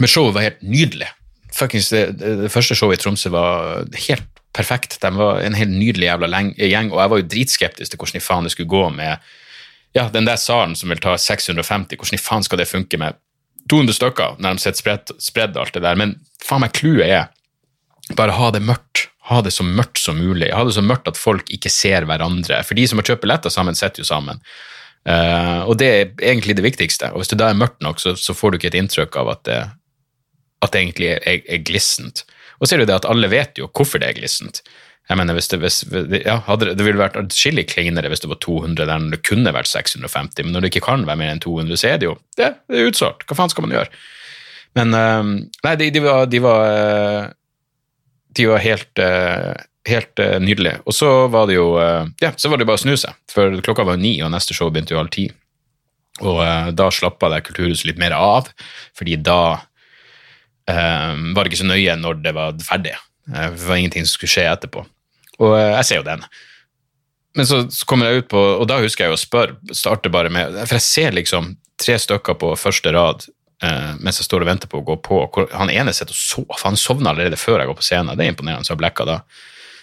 [0.00, 1.10] Men showet var helt nydelig.
[1.52, 4.24] Fuckings, det, det, første showet i Tromsø var helt
[4.56, 4.96] perfekt.
[5.02, 8.24] De var en helt nydelig jævla gjeng, og jeg var jo dritskeptisk til hvordan i
[8.24, 9.28] faen det skulle gå med
[9.92, 11.98] ja, den der salen som vil ta 650.
[12.00, 13.20] Hvordan i faen skal det funke med
[13.72, 15.98] 200 stykker når de sitter spredd, spredd alt det der?
[15.98, 17.30] Men faen meg clouet er
[18.18, 19.08] bare ha det mørkt.
[19.30, 20.50] Ha det så mørkt som mulig.
[20.52, 22.58] Ha det så mørkt at folk ikke ser hverandre.
[22.66, 24.42] For de som har kjøpt billetter sammen, sitter jo sammen.
[25.02, 27.10] Uh, og det er egentlig det viktigste.
[27.14, 29.32] Og hvis det da er mørkt nok, så, så får du ikke et inntrykk av
[29.36, 29.60] at det,
[30.62, 32.24] at det egentlig er, er, glissent.
[32.60, 34.62] Og så er det jo det at alle vet jo hvorfor det er glissent.
[35.10, 35.82] Jeg mener, hvis Det, hvis,
[36.22, 39.52] ja, hadde, det ville vært atskillig kleinere hvis det var 200 der når det kunne
[39.54, 42.16] vært 650, men når det ikke kan være mer enn 200, så er det jo
[42.38, 43.26] det, det er utsolgt.
[43.26, 43.90] Hva faen skal man gjøre?
[44.78, 45.34] Men uh,
[45.66, 47.26] nei, de, de, var, de var uh,
[48.32, 49.52] de var helt, uh,
[49.90, 50.78] helt uh, nydelige.
[50.88, 51.66] Og så var det jo
[52.22, 54.72] ja, så var det bare å snu seg, for klokka var ni, og neste show
[54.72, 55.28] begynte jo halv ti.
[56.22, 56.40] Og
[56.76, 58.50] da slappa det Kulturhuset litt mer av,
[58.96, 59.58] fordi da
[60.68, 62.92] var det ikke så nøye når det var ferdig.
[63.26, 64.84] det var ingenting som skulle skje etterpå.
[65.42, 66.24] Og jeg ser jo den.
[67.36, 70.58] Men så, kommer jeg ut på, og da husker jeg å spørre, starte bare med
[70.66, 73.24] For jeg ser liksom tre stykker på første rad
[73.64, 75.22] eh, mens jeg står og venter på å gå på.
[75.56, 78.14] Han ene sitter og sover, han sovner allerede før jeg går på scenen.
[78.18, 79.18] Det er imponerende, så jeg blekka da.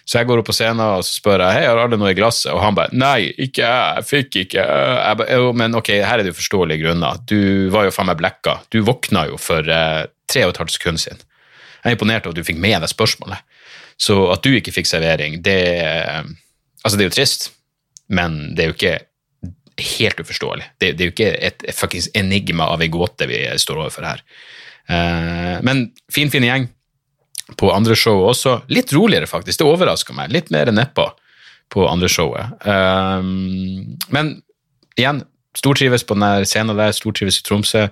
[0.10, 2.18] Så jeg går opp på scenen og så spør jeg, hei, har alle noe i
[2.18, 4.64] glasset, og han bare nei, ikke jeg, jeg fikk ikke.
[4.66, 5.28] Jeg Ba,
[5.62, 7.20] men ok, her er det jo forståelige grunner.
[7.30, 8.60] Du var jo faen meg blekka.
[8.74, 11.22] Du våkna jo for eh, tre og et halvt sekund siden.
[11.80, 13.46] Jeg er imponert over at du fikk med deg spørsmålet.
[14.00, 15.60] Så at du ikke fikk servering, det
[16.80, 17.50] Altså, det er jo trist,
[18.08, 18.98] men det er jo ikke
[19.80, 20.66] helt uforståelig.
[20.80, 24.08] Det, det er jo ikke et, et fuckings enigma av ei gåte vi står overfor
[24.08, 24.24] her.
[24.90, 26.70] Uh, men fin, fin gjeng
[27.60, 28.62] på andre show også.
[28.72, 29.62] Litt roligere, faktisk.
[29.62, 30.32] Det overrasker meg.
[30.34, 31.10] Litt mer nedpå
[31.74, 32.56] på andre showet.
[32.66, 33.20] Uh,
[34.16, 34.34] men
[35.00, 35.24] igjen,
[35.58, 37.86] stortrives på den scenen der, stortrives i Tromsø.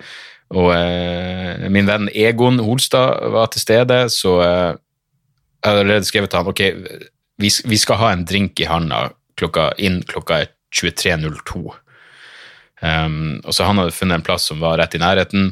[0.56, 4.40] Og uh, min venn Egon Holstad var til stede, så
[5.64, 6.62] jeg har allerede skrevet til han ok,
[7.42, 10.44] vi, vi skal ha en drink i handa klokka, inn klokka
[10.76, 11.64] 23.02.
[12.82, 15.52] Um, og så han hadde funnet en plass som var rett i nærheten.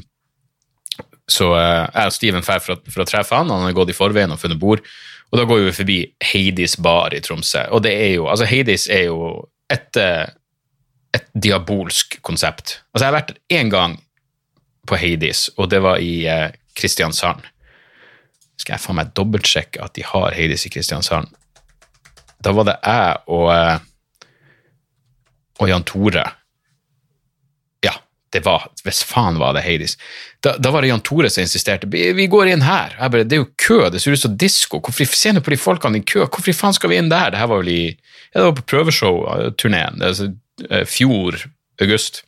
[1.26, 3.98] Så uh, jeg og Steven drar for, for, å treffe han, han hadde gått i
[3.98, 4.84] forveien og funnet bord.
[5.32, 7.66] Og da går vi forbi Heidis bar i Tromsø.
[7.74, 9.32] Og det er jo, altså Heidis er jo
[9.74, 10.28] et, eh,
[11.18, 12.80] et diabolsk konsept.
[12.94, 13.98] Altså Jeg har vært én gang
[14.86, 17.42] på Heidis, og det var i uh, Kristiansand.
[18.62, 21.28] Skal jeg faen meg dobbeltsjekke at de har Heidis i Kristiansand?
[22.44, 23.78] Da var det jeg og uh,
[25.62, 26.24] og Jan Tore
[27.86, 27.94] Ja,
[28.34, 29.96] det var Hvis faen var det Heidis.
[30.44, 31.88] Da, da var det Jan Tore som insisterte.
[31.90, 32.96] Vi går inn her.
[33.00, 34.82] Jeg bare, Det er jo kø, det ser ut som disko.
[34.92, 36.26] Se nå på de folkene i kø.
[36.26, 37.32] Hvorfor faen skal vi inn der?
[37.32, 37.84] Det her var vel i
[38.36, 40.02] ja, det var på prøveshow-turneen.
[40.04, 40.34] Altså,
[40.70, 41.40] eh, fjor
[41.82, 42.24] august.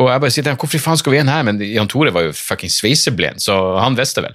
[0.00, 1.44] Og jeg bare sier hvorfor faen skal vi inn her?
[1.46, 4.34] Men Jan Tore var jo fucking sveiseblind, så han visste vel.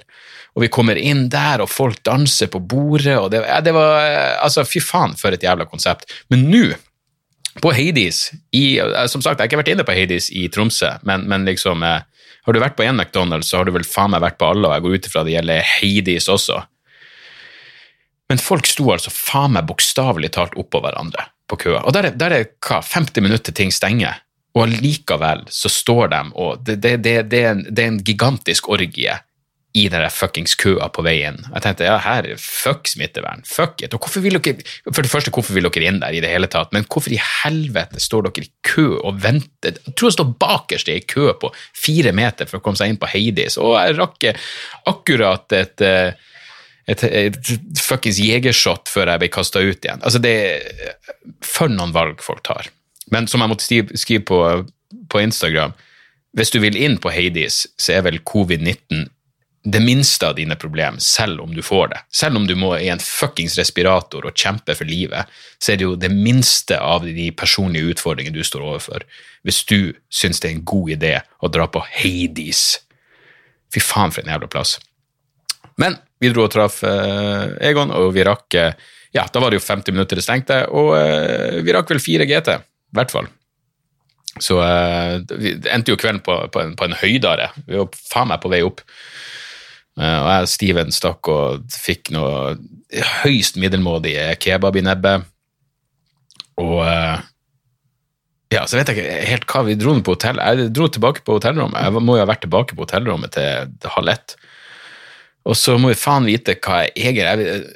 [0.57, 4.01] Og vi kommer inn der, og folk danser på bordet, og det, ja, det var
[4.41, 6.09] Altså, fy faen, for et jævla konsept.
[6.33, 6.71] Men nå
[7.61, 11.27] på Hades i, Som sagt, jeg har ikke vært inne på Hades i Tromsø, men,
[11.29, 12.01] men liksom eh,
[12.45, 14.69] Har du vært på én McDonald's, så har du vel faen meg vært på alle,
[14.69, 16.61] og jeg går ut ifra det gjelder Hades også.
[18.31, 21.83] Men folk sto altså faen meg bokstavelig talt oppå hverandre på køa.
[21.83, 24.23] Og der er, der er hva, 50 minutter til ting stenger,
[24.55, 28.71] og allikevel så står de og Det, det, det, det er, en, er en gigantisk
[28.73, 29.19] orgie
[29.77, 31.39] i den fuckings køa på veien.
[31.51, 33.93] Jeg tenkte ja, her, fuck smittevern, fuck it.
[33.93, 36.49] Og hvorfor vil dere, For det første, hvorfor vil dere inn der i det hele
[36.51, 39.77] tatt, men hvorfor i helvete står dere i kø og venter?
[39.85, 43.01] Jeg tror jeg står bakerst i kø på fire meter for å komme seg inn
[43.01, 44.31] på Heidis, og jeg rakk
[44.93, 45.85] akkurat et
[46.87, 47.49] et, et
[47.83, 49.99] fuckings jegershot før jeg ble kasta ut igjen.
[49.99, 50.35] Altså, det
[51.43, 52.69] For noen valg folk tar.
[53.11, 53.67] Men som jeg måtte
[53.99, 54.39] skrive på,
[55.11, 55.75] på Instagram,
[56.37, 59.07] hvis du vil inn på Hades, så er vel covid-19
[59.71, 61.99] det minste av dine problemer, selv om du får det.
[62.13, 65.27] Selv om du må i en fuckings respirator og kjempe for livet,
[65.59, 69.03] så er det jo det minste av de personlige utfordringene du står overfor,
[69.43, 72.63] hvis du syns det er en god idé å dra på Hades.
[73.73, 74.77] Fy faen, for en jævla plass.
[75.81, 79.59] Men vi dro og traff eh, Egon, og vi rakk eh, Ja, da var det
[79.59, 83.27] jo 50 minutter det stengte, og eh, vi rakk vel 4 GT, i hvert fall.
[84.39, 87.51] Så eh, vi endte jo kvelden på, på, en, på en høydare.
[87.67, 88.85] Vi var faen meg på vei opp.
[89.97, 92.57] Eh, og jeg og Steven stakk og fikk noe
[93.23, 95.25] høyst middelmådig kebab i nebbet.
[96.61, 97.17] Og uh,
[98.53, 100.39] Ja, så vet jeg ikke helt hva vi dro på hotell.
[100.39, 101.81] Jeg dro tilbake på hotellrommet.
[101.83, 104.37] Jeg må jo ha vært tilbake på hotellrommet til, halv ett.
[105.47, 107.75] Og så må vi faen vite hva jeg egentlig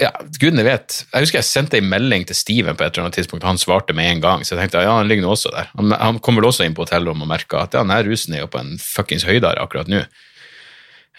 [0.00, 0.10] ja,
[0.40, 1.02] Gudene vet.
[1.10, 3.92] Jeg husker jeg sendte en melding til Steven på et eller annet tidspunkt, han svarte
[3.96, 4.44] med en gang.
[4.46, 5.68] Så jeg tenkte ja, han ligger nå også der.
[5.76, 8.46] Han, han kommer vel også inn på hotellrommet og merker at ja, denne rusen er
[8.46, 10.06] jo på en fuckings høydare akkurat nå.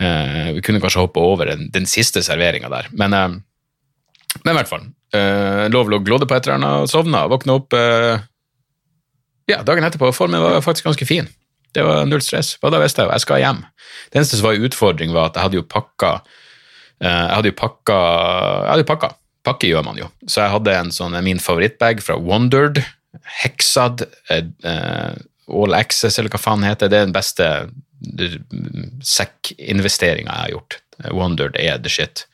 [0.01, 3.27] Eh, vi kunne kanskje hoppe over den, den siste serveringa der, men, eh,
[4.41, 4.87] men i hvert fall.
[5.13, 7.75] Eh, lov lå glådde på et eller annet, sovna, våkna opp
[9.49, 10.13] ja, dagen etterpå.
[10.15, 11.27] Formen var faktisk ganske fin.
[11.75, 12.53] Det var null stress.
[12.61, 13.59] Og da visste jeg jo jeg skal hjem.
[14.11, 16.11] Det eneste som var en utfordring, var at jeg hadde jo pakka
[17.01, 19.09] Jeg hadde jo pakka Jeg hadde jo pakka.
[19.43, 20.07] Pakke gjør man jo.
[20.23, 22.79] Så jeg hadde en sånn min favorittbag fra Wondered.
[23.41, 27.01] Hexad All Access, eller hva faen heter det.
[27.01, 27.49] er den beste
[29.05, 30.77] sekkinvesteringa jeg har gjort.
[31.11, 32.25] Wondered er the shit.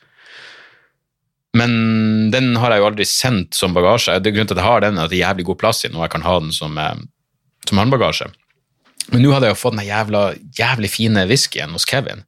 [1.56, 4.18] Men den har jeg jo aldri sendt som bagasje.
[4.20, 5.88] Det er Grunnen til at jeg har den, at det er jævlig god plass i
[5.88, 7.00] den, og jeg kan ha den som, eh,
[7.68, 8.28] som håndbagasje.
[9.08, 10.22] Men nå hadde jeg jo fått den jævla,
[10.58, 12.24] jævlig fine whiskyen hos Kevin,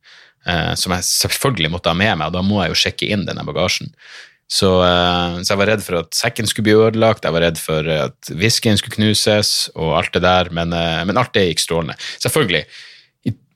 [0.46, 3.26] eh, som jeg selvfølgelig måtte ha med meg, og da må jeg jo sjekke inn
[3.28, 3.92] denne bagasjen.
[4.50, 7.60] Så, eh, så, jeg var redd for at sekken skulle bli ødelagt, jeg var redd
[7.60, 11.62] for at whiskyen skulle knuses, og alt det der, men, eh, men alt det gikk
[11.62, 11.98] strålende.
[12.24, 12.64] Selvfølgelig,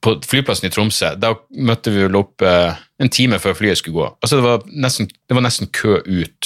[0.05, 1.29] på flyplassen i Tromsø, da
[1.65, 4.07] møtte vi vel opp eh, en time før flyet skulle gå.
[4.21, 6.43] Altså, det var nesten, det var nesten kø ut,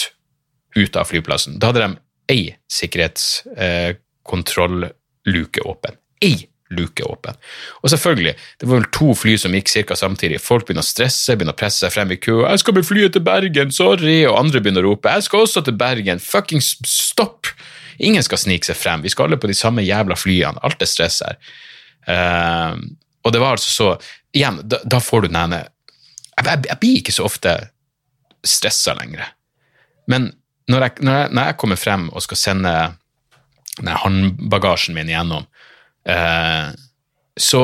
[0.78, 1.58] ut av flyplassen.
[1.58, 1.90] Da hadde de
[2.30, 5.94] ei sikkerhetskontrollluke åpen.
[6.22, 7.34] Ei luke åpen.
[7.80, 9.94] Og selvfølgelig, det var vel to fly som gikk ca.
[9.96, 10.44] samtidig.
[10.44, 12.44] Folk begynner å stresse, begynner å presse seg frem i kø.
[12.44, 15.60] 'Jeg skal med flyet til Bergen, sorry!' Og andre begynner å rope 'Jeg skal også
[15.64, 17.48] til Bergen, fuckings stopp!'
[17.98, 19.02] Ingen skal snike seg frem.
[19.02, 20.58] Vi skal alle på de samme jævla flyene.
[20.62, 21.36] Alt er stress her.
[22.06, 22.76] Uh,
[23.28, 23.90] og det var altså så
[24.36, 25.68] Igjen, da, da får du den jeg,
[26.36, 27.52] jeg, jeg, blir ikke så ofte
[28.44, 29.22] stressa lenger.
[30.12, 30.26] Men
[30.68, 32.74] når jeg, når, jeg, når jeg, kommer frem og skal sende
[34.04, 35.46] håndbagasjen min igjennom,
[36.08, 36.68] Eh,
[37.40, 37.62] så,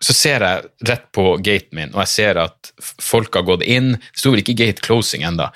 [0.00, 2.70] så ser jeg rett på gaten min, og jeg ser at
[3.02, 3.96] folk har gått inn.
[3.98, 5.50] Det sto vel ikke gate closing ennå,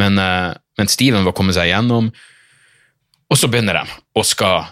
[0.00, 2.10] men, eh, men Steven var kommet seg gjennom.
[3.28, 4.70] Og så begynner de og skal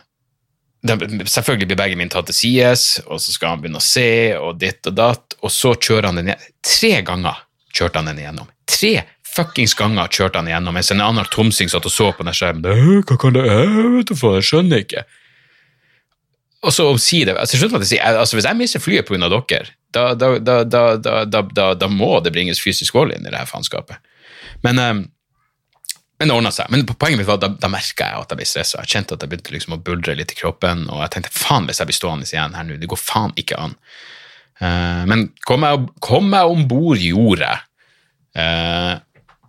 [0.87, 4.61] Selvfølgelig blir begge mine tatt til sides, og så skal han begynne å se, og
[4.61, 6.49] ditt og datt, og så kjører han den igjen.
[6.67, 7.45] Tre ganger
[7.75, 8.51] kjørte han den igjennom.
[8.71, 8.95] Tre
[9.37, 13.03] fuckings ganger kjørte han igjennom, mens en annen tomsing satt og så på den skjermen.
[13.07, 14.05] Hva kan det være?
[14.07, 15.07] Jeg skjønner ikke.
[16.67, 19.29] Og så omsider altså, altså, Hvis jeg mister flyet pga.
[19.29, 24.01] dere, da, da, da, da, må det bringes fysisk vold inn i det her faenskapet.
[24.65, 25.05] Men, um,
[26.19, 26.71] men det ordna seg.
[26.73, 28.83] Men poenget mitt var da, da merka jeg at jeg ble stressa.
[28.83, 31.69] Jeg kjente at jeg begynte liksom å buldre litt i kroppen, og jeg tenkte faen
[31.69, 33.77] hvis jeg blir stående igjen her nå, det går faen ikke an.
[34.57, 37.67] Uh, men kom jeg, kom jeg om bord, gjorde jeg.
[38.37, 38.95] Uh,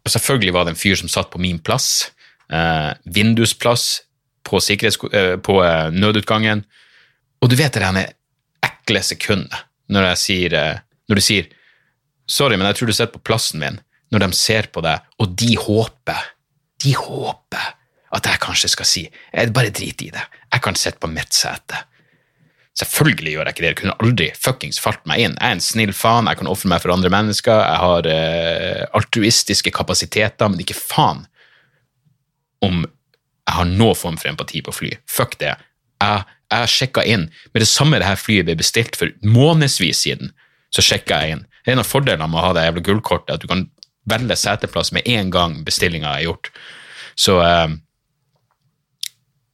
[0.03, 2.09] og selvfølgelig var det en fyr som satt på min plass.
[2.51, 3.87] Uh, vindusplass
[4.47, 4.59] på,
[5.43, 5.55] på
[5.91, 6.63] nødutgangen.
[7.43, 8.13] Og du vet det der
[8.65, 11.47] ekle sekundet når, sier, eh, når du sier
[12.27, 13.79] 'sorry, men jeg tror du sitter på plassen min',
[14.11, 16.23] når de ser på deg, og de håper,
[16.87, 17.75] de håper
[18.15, 20.23] at jeg kanskje skal si jeg 'bare drit i det,
[20.53, 21.83] jeg kan sitte på mitt sete'.
[22.77, 25.37] Selvfølgelig gjør jeg ikke det, jeg kunne aldri fuckings falt meg inn.
[25.41, 28.85] Jeg er en snill faen, jeg kan ofre meg for andre mennesker, jeg har eh,
[28.93, 31.25] altruistiske kapasiteter, men ikke faen
[32.61, 34.91] om jeg har noen form for empati på fly.
[35.09, 35.55] Fuck det.
[36.01, 40.31] Jeg jeg sjekka inn med det samme det her flyet ble bestilt for månedsvis siden.
[40.71, 41.45] Så sjekka jeg inn.
[41.67, 43.65] En av fordelene med å ha det jævla gullkortet er at du kan
[44.07, 46.51] velge seteplass med en gang bestillinga er gjort.
[47.17, 47.69] Så, uh,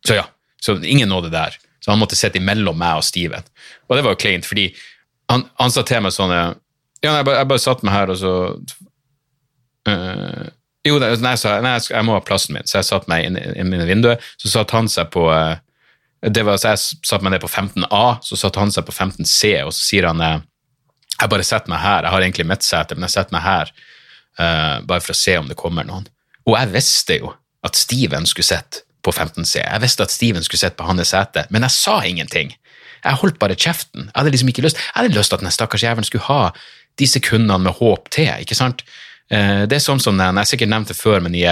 [0.07, 0.25] så ja.
[0.63, 1.57] Så ingen nådde der.
[1.83, 3.43] Så han måtte sitte imellom meg og Steven.
[3.89, 4.69] Og det var jo kleint, fordi
[5.31, 8.19] han, han, sa til meg sånn Ja, jeg bare, jeg bare satt meg her, og
[8.21, 8.33] så
[9.89, 10.45] uh,
[10.87, 14.23] Jo, nei, nei, jeg, må ha plassen min, så jeg satte meg inn, i vinduet.
[14.39, 15.57] Så satt han seg på uh,
[16.23, 19.57] det var, så Jeg satte meg ned på 15A, så satte han seg på 15C,
[19.67, 20.39] og så sier han eh,
[21.17, 23.71] jeg bare setter meg her, jeg har egentlig midtsete, men jeg setter meg her
[24.39, 26.07] uh, bare for å se om det kommer noen.
[26.47, 30.59] Og jeg visste jo at Steven skulle sitte på 15C, jeg visste at Steven skulle
[30.59, 32.53] sitte på hans sete, men jeg sa ingenting.
[33.03, 34.07] Jeg holdt bare kjeften.
[34.07, 36.51] Jeg hadde liksom ikke lyst Jeg hadde lyst til at den stakkars jævelen skulle ha
[36.99, 38.85] de sekundene med håp til, ikke sant?
[39.33, 41.43] Uh, det er sånn som den, jeg sikkert nevnt det før, men i,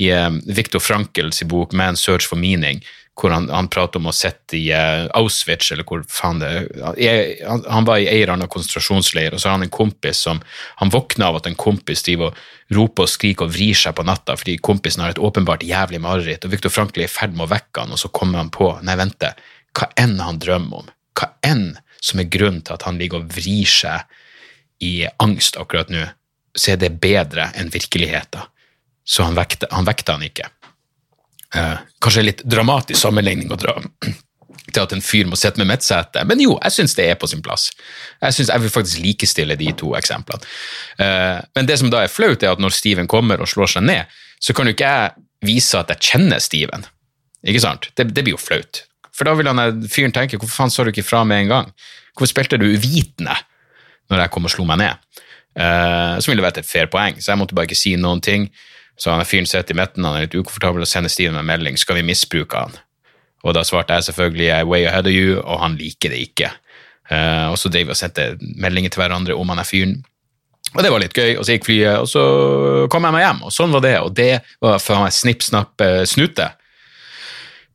[0.00, 0.08] i
[0.46, 2.80] Viktor Frankels bok 'Man's Search for Meaning',
[3.18, 7.32] hvor han, han, prater om å sitte i uh, Auschwitz, eller hvor faen det er.
[7.48, 10.40] Han, han, var i en eller annen konsentrasjonsleir, og så har han en kompis som
[10.78, 14.04] Han våkner av at en kompis driver og roper og skriker og vrir seg på
[14.06, 17.48] natta fordi kompisen har et åpenbart jævlig mareritt, og Viktor Frankl er i ferd med
[17.48, 19.26] å vekke han, og så kommer han på Nei, vent,
[19.74, 23.32] hva enn han drømmer om, hva enn som er grunnen til at han ligger og
[23.34, 24.06] vrir seg
[24.84, 26.04] i angst akkurat nå,
[26.54, 28.46] så er det bedre enn virkeligheten.
[29.08, 30.50] Så han vekter han, vekte han ikke.
[31.54, 33.76] Eh, kanskje litt dramatisk sammenligning å dra
[34.68, 37.28] til at en fyr må sitte med midtsete, men jo, jeg syns det er på
[37.30, 37.70] sin plass.
[38.20, 40.44] Jeg, synes, jeg vil faktisk likestille de to eksemplene.
[41.00, 43.88] Eh, men det som da er flaut, er at når Steven kommer og slår seg
[43.88, 46.86] ned, så kan jo ikke jeg vise at jeg kjenner Steven.
[47.48, 47.90] Ikke sant?
[47.96, 48.82] Det, det blir jo flaut.
[49.16, 51.54] For da vil han eh, fyren tenke hvorfor faen sa du ikke fra med en
[51.54, 51.72] gang?
[52.14, 53.36] Hvorfor spilte du uvitende
[54.10, 55.04] når jeg kom og slo meg ned?
[55.58, 58.44] Uh, som ville vært et fair poeng, så jeg måtte bare ikke si noen ting.
[58.98, 61.78] Så han fyren sitter i midten, han er litt ukomfortabel og sender Steven en melding.
[61.78, 62.74] Skal vi misbruke han?
[63.46, 66.50] Og da svarte jeg selvfølgelig er way ahead of you, og han liker det ikke.
[67.08, 70.00] Uh, og så drev vi og sendte meldinger til hverandre om han er fyren.
[70.74, 72.22] Og det var litt gøy, og så gikk flyet, og så
[72.92, 73.94] kom jeg meg hjem, og sånn var det.
[74.04, 74.32] Og det
[74.64, 76.50] var for meg snipp, snapp, uh, snute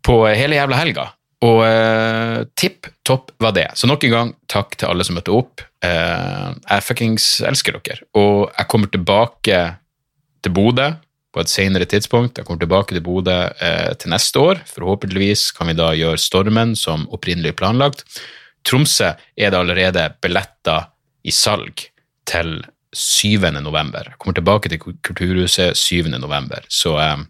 [0.04, 1.08] på hele jævla helga.
[1.44, 3.70] Og uh, tipp topp var det.
[3.80, 5.64] Så nok en gang, takk til alle som møtte opp.
[5.84, 8.06] jeg fuckings elsker dere.
[8.16, 9.58] Og jeg kommer tilbake
[10.44, 10.94] til Bodø
[11.34, 12.38] på et senere tidspunkt.
[12.38, 14.62] Jeg kommer tilbake til Bodø eh, til neste år.
[14.70, 18.06] Forhåpentligvis kan vi da gjøre Stormen som opprinnelig planlagt.
[18.64, 20.92] Tromsø er det allerede billetter
[21.26, 21.88] i salg
[22.30, 22.62] til
[22.94, 23.50] 7.
[23.66, 24.12] november.
[24.12, 26.14] Jeg kommer tilbake til Kulturhuset 7.
[26.22, 26.66] november.
[26.70, 27.26] Så, eh,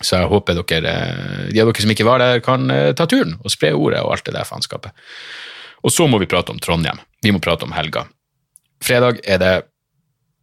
[0.00, 3.06] så jeg håper dere, eh, de av dere som ikke var der, kan eh, ta
[3.06, 4.90] turen og spre ordet og alt det der faenskapet.
[5.82, 6.98] Og så må vi prate om Trondheim.
[7.22, 8.06] Vi må prate om helga.
[8.82, 9.54] Fredag er det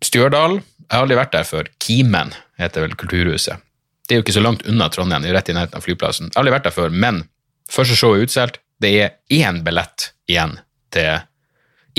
[0.03, 0.61] Stjørdal.
[0.89, 1.67] Jeg har aldri vært der før.
[1.79, 3.65] Kimen heter vel Kulturhuset.
[4.07, 6.29] Det er jo ikke så langt unna Trondheim, rett i nærheten av flyplassen.
[6.29, 7.23] Jeg har aldri vært der før, men
[7.69, 8.57] første show er utsolgt.
[8.81, 10.57] Det er én billett igjen
[10.93, 11.25] til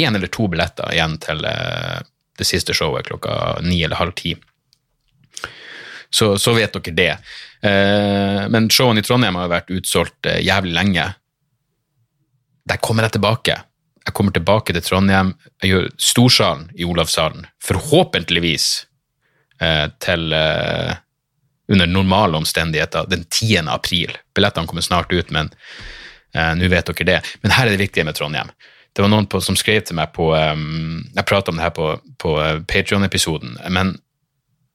[0.00, 1.98] Én eller to billetter igjen til uh,
[2.38, 4.30] det siste showet klokka ni eller halv ti.
[6.08, 7.10] Så, så vet dere det.
[7.60, 11.08] Uh, men showene i Trondheim har vært utsolgt uh, jævlig lenge.
[12.70, 13.58] Der kommer jeg tilbake.
[14.06, 15.34] Jeg kommer tilbake til Trondheim.
[15.60, 17.50] Jeg gjør Storsalen i Olavshallen.
[17.66, 18.89] Forhåpentligvis Eh,
[20.00, 20.98] til eh,
[21.70, 23.68] under normale omstendigheter den 10.
[23.68, 24.16] april.
[24.34, 25.52] Billettene kommer snart ut, men
[26.34, 27.18] eh, nå vet dere det.
[27.44, 28.50] Men her er det viktige med Trondheim.
[28.90, 31.74] Det var noen på, som skrev til meg på um, Jeg prata om det her
[31.76, 32.32] på, på
[32.66, 33.94] Patrion-episoden, men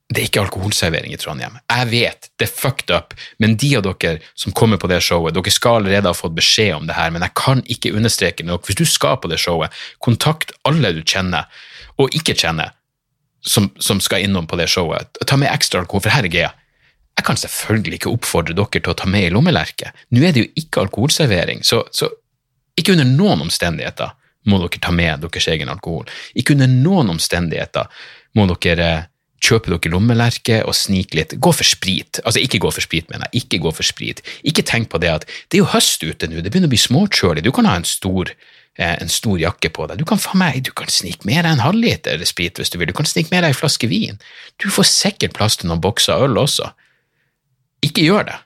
[0.07, 1.57] det er ikke alkoholservering i Trondheim.
[1.65, 5.33] Jeg vet, det er fucked up, men de av dere som kommer på det showet,
[5.35, 8.69] dere skal allerede ha fått beskjed om det her, men jeg kan ikke understreke nok.
[8.69, 9.73] Hvis du skal på det showet,
[10.05, 11.49] kontakt alle du kjenner,
[11.97, 12.71] og ikke kjenner,
[13.45, 16.51] som, som, skal innom på det showet, ta med ekstra alkohol, for her er greia.
[17.15, 19.93] Jeg kan selvfølgelig ikke oppfordre dere til å ta med i lommelerke.
[20.11, 22.09] Nå er det jo ikke alkoholservering, så, så
[22.75, 24.11] ikke under noen omstendigheter
[24.51, 26.09] må dere ta med deres egen alkohol.
[26.37, 27.87] Ikke under noen omstendigheter
[28.35, 29.05] må dere eh,
[29.45, 31.37] kjøpe dere lommelerke og snike litt.
[31.39, 32.19] Gå for sprit.
[32.23, 33.45] Altså, ikke gå for sprit, mener jeg.
[33.45, 34.21] Ikke gå for sprit.
[34.47, 36.81] Ikke tenk på det at det er jo høst ute nå, det begynner å bli
[36.81, 37.45] småkjølig.
[37.45, 38.33] Du kan ha en stor
[38.75, 39.99] en stor jakke på deg.
[40.01, 42.97] Du kan, meg, du kan snike med deg en halvliter sprit hvis du vil, du
[42.97, 44.19] kan snike med deg en flaske vin.
[44.59, 46.71] Du får sikkert plass til noen bokser øl også.
[47.85, 48.37] Ikke gjør det.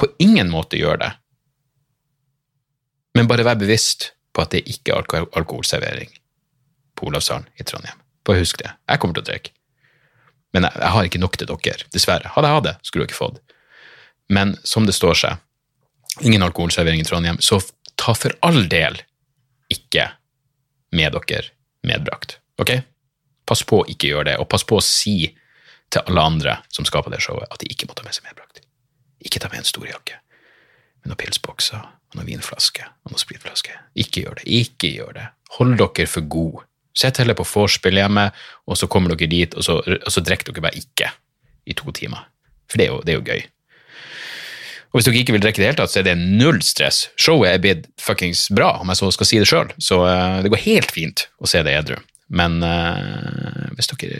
[0.00, 1.10] På ingen måte gjør det.
[3.16, 6.12] Men bare vær bevisst på at det ikke er alko alkoholservering
[6.96, 7.98] på Olavshallen i Trondheim.
[8.26, 8.70] Bare husk det.
[8.88, 9.54] Jeg kommer til å drikke.
[10.54, 12.32] Men jeg, jeg, har ikke nok til dere, dessverre.
[12.34, 13.40] Hadde jeg hatt det, skulle ikke fått.
[14.30, 15.44] Men som det står seg,
[16.26, 17.60] ingen alkoholservering i Trondheim, så
[18.00, 18.98] ta for all del
[19.72, 20.08] ikke
[20.96, 21.52] med dere
[21.86, 22.38] medbrakt.
[22.60, 22.74] Ok?
[23.46, 25.30] Pass på å ikke gjøre det, og pass på å si
[25.90, 28.26] til alle andre som skal på det showet, at de ikke må ta med seg
[28.28, 28.62] medbrakt.
[29.20, 30.20] Ikke ta med en stor jakke
[31.00, 33.78] med noen pilsbokser og noen vinflasker og noen spritflasker.
[33.98, 34.46] Ikke gjør det.
[34.46, 35.28] Ikke gjør det.
[35.56, 36.66] Hold dere for gode.
[36.96, 38.26] Sett heller på vorspiel hjemme,
[38.66, 41.10] og så kommer dere dit, og så, og så drikker dere bare ikke
[41.70, 42.26] i to timer.
[42.70, 43.44] For det er jo, det er jo gøy.
[44.90, 47.04] Og hvis dere ikke vil drikke i det hele tatt, så er det null stress.
[47.20, 50.50] Showet er blitt fuckings bra, om jeg så skal si det sjøl, så uh, det
[50.50, 52.00] går helt fint å se det edru.
[52.34, 54.18] Men uh, hvis dere,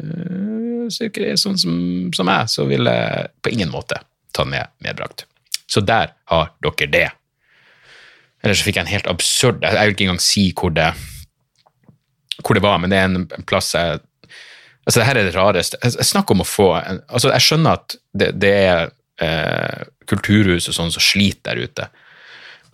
[0.00, 1.76] uh, hvis dere er sånn som,
[2.16, 4.00] som jeg, så vil jeg på ingen måte
[4.32, 5.26] ta den med medbrakt.
[5.68, 7.06] Så der har dere det.
[8.40, 10.92] Ellers fikk jeg en helt absurd Jeg vil ikke engang si hvor det,
[12.38, 14.04] hvor det var, men det er en plass jeg
[14.88, 15.76] Altså, det her er det rareste.
[15.84, 18.86] Jeg snakker om å få altså Jeg skjønner at det, det er
[19.20, 21.88] eh, kulturhus og sånn som sliter der ute.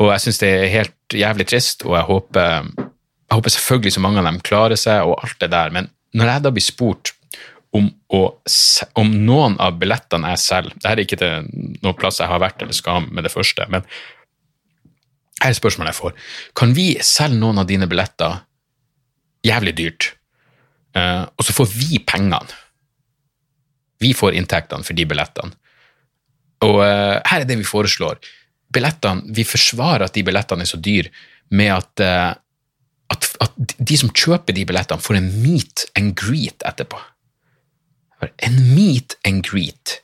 [0.02, 4.02] Og jeg syns det er helt jævlig trist, og jeg håper, jeg håper selvfølgelig så
[4.02, 7.14] mange av dem klarer seg, og alt det der, men når jeg da blir spurt
[7.74, 8.20] om, å,
[9.00, 11.48] om noen av billettene jeg selger Dette er ikke til
[11.82, 13.86] noen plass jeg har vært eller skal med det første, men
[15.42, 16.12] her er spørsmålet jeg får.
[16.56, 18.38] Kan vi selge noen av dine billetter
[19.44, 20.12] jævlig dyrt,
[20.96, 22.62] uh, og så får vi pengene?
[24.00, 25.58] Vi får inntektene for de billettene.
[26.64, 28.20] Og uh, her er det vi foreslår.
[28.74, 31.12] Billettene, Vi forsvarer at de billettene er så dyre,
[31.54, 32.32] med at, uh,
[33.12, 37.00] at, at, de som kjøper de billettene, får en meet and greet etterpå.
[38.46, 39.98] En meet and greet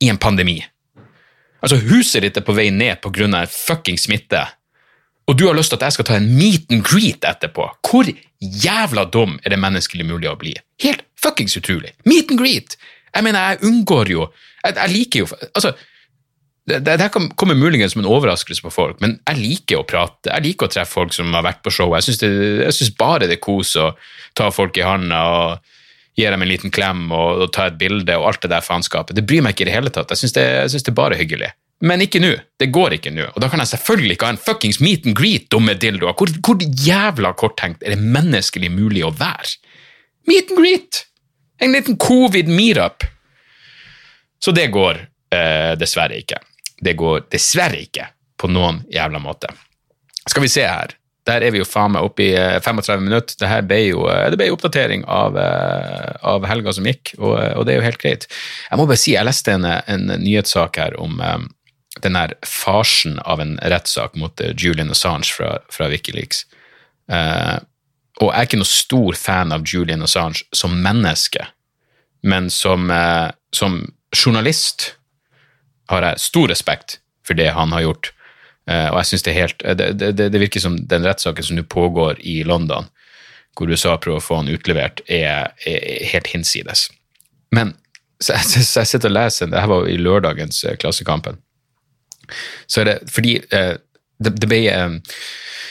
[0.00, 0.62] i en pandemi.
[1.60, 3.44] Altså, huset ditt er på vei ned pga.
[3.44, 4.46] fucking smitte,
[5.30, 7.68] og du har lyst til at jeg skal ta en meet and greet etterpå.
[7.86, 8.08] Hvor
[8.40, 10.56] jævla dum er det menneskelig mulig å bli?
[10.82, 11.92] Helt fuckings utrolig.
[12.08, 12.74] Meet and greet!
[13.14, 14.26] Jeg mener, jeg unngår jo
[14.64, 15.72] Jeg, jeg liker jo Altså,
[16.70, 20.28] det, det, det kommer muligens som en overraskelse på folk, men jeg liker å prate.
[20.28, 21.90] Jeg liker å treffe folk som har vært på show.
[21.96, 23.88] Jeg syns, bare det er kos å
[24.38, 25.72] ta folk i handa og
[26.20, 29.16] gi dem en liten klem og, og ta et bilde og alt det der faenskapet.
[29.18, 30.12] Det bryr meg ikke i det hele tatt.
[30.12, 31.50] Jeg syns det, jeg synes det bare hyggelig.
[31.80, 32.34] Men ikke nå.
[32.60, 33.30] Det går ikke nå.
[33.32, 36.12] Og da kan jeg selvfølgelig ikke ha en fuckings meet and greet, dumme dildoer.
[36.18, 39.56] Hvor, hvor jævla korttenkt er det menneskelig mulig å være?
[40.28, 41.06] Meet and greet!
[41.60, 43.04] En liten covid-meetup.
[44.40, 45.02] Så det går
[45.34, 46.40] eh, dessverre ikke.
[46.80, 48.06] Det går dessverre ikke
[48.40, 49.52] på noen jævla måte.
[50.24, 50.96] Skal vi se her.
[51.28, 53.36] Der er vi jo faen meg oppe i eh, 35 minutter.
[53.40, 57.36] Det her ble jo eh, det ble oppdatering av, eh, av helga som gikk, og,
[57.36, 58.28] og det er jo helt greit.
[58.70, 61.50] Jeg må bare si, jeg leste en, en nyhetssak her om um,
[62.00, 66.46] den der farsen av en rettssak mot Julian Assange fra, fra Wikileaks.
[67.10, 67.56] Eh,
[68.20, 71.46] og jeg er ikke noe stor fan av Julian Assange som menneske,
[72.22, 73.80] men som, eh, som
[74.12, 74.94] journalist
[75.88, 78.12] har jeg stor respekt for det han har gjort.
[78.68, 81.64] Eh, og jeg synes det helt det, det, det virker som den rettssaken som nå
[81.64, 82.90] pågår i London,
[83.56, 86.88] hvor USA prøver å få han utlevert, er, er helt hinsides.
[87.56, 87.74] Men
[88.20, 91.40] så jeg, så jeg sitter og leser, det her var i lørdagens eh, Klassekampen,
[92.70, 93.78] så er det fordi eh,
[94.20, 94.96] det, det ble eh,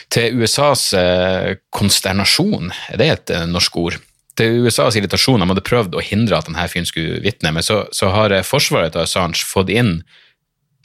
[0.09, 3.99] til USAs konsternasjon, konsternasjon, er det et eh, norsk ord?
[4.39, 7.83] Til USAs irritasjon, de hadde prøvd å hindre at denne fyren skulle vitne, men så,
[7.95, 9.99] så har eh, forsvaret til Assange fått inn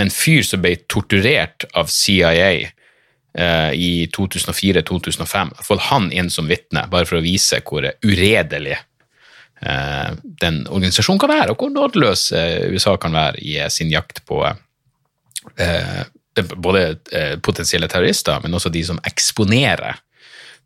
[0.02, 5.54] en fyr som ble torturert av CIA eh, i 2004-2005.
[5.62, 10.10] Fått han inn som vitne, bare for å vise hvor uredelig eh,
[10.42, 14.24] den organisasjonen kan være, og hvor nådeløs eh, USA kan være i eh, sin jakt
[14.28, 16.02] på eh,
[16.42, 20.00] både eh, potensielle terrorister, men også de som eksponerer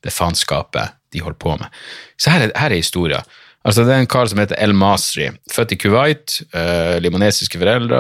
[0.05, 1.69] det faenskapet de holder på med.
[2.16, 3.23] Så her er, her er historia.
[3.66, 7.99] Altså, det er en kar som heter El Masri, født i Kuwait, eh, limonesiske foreldre,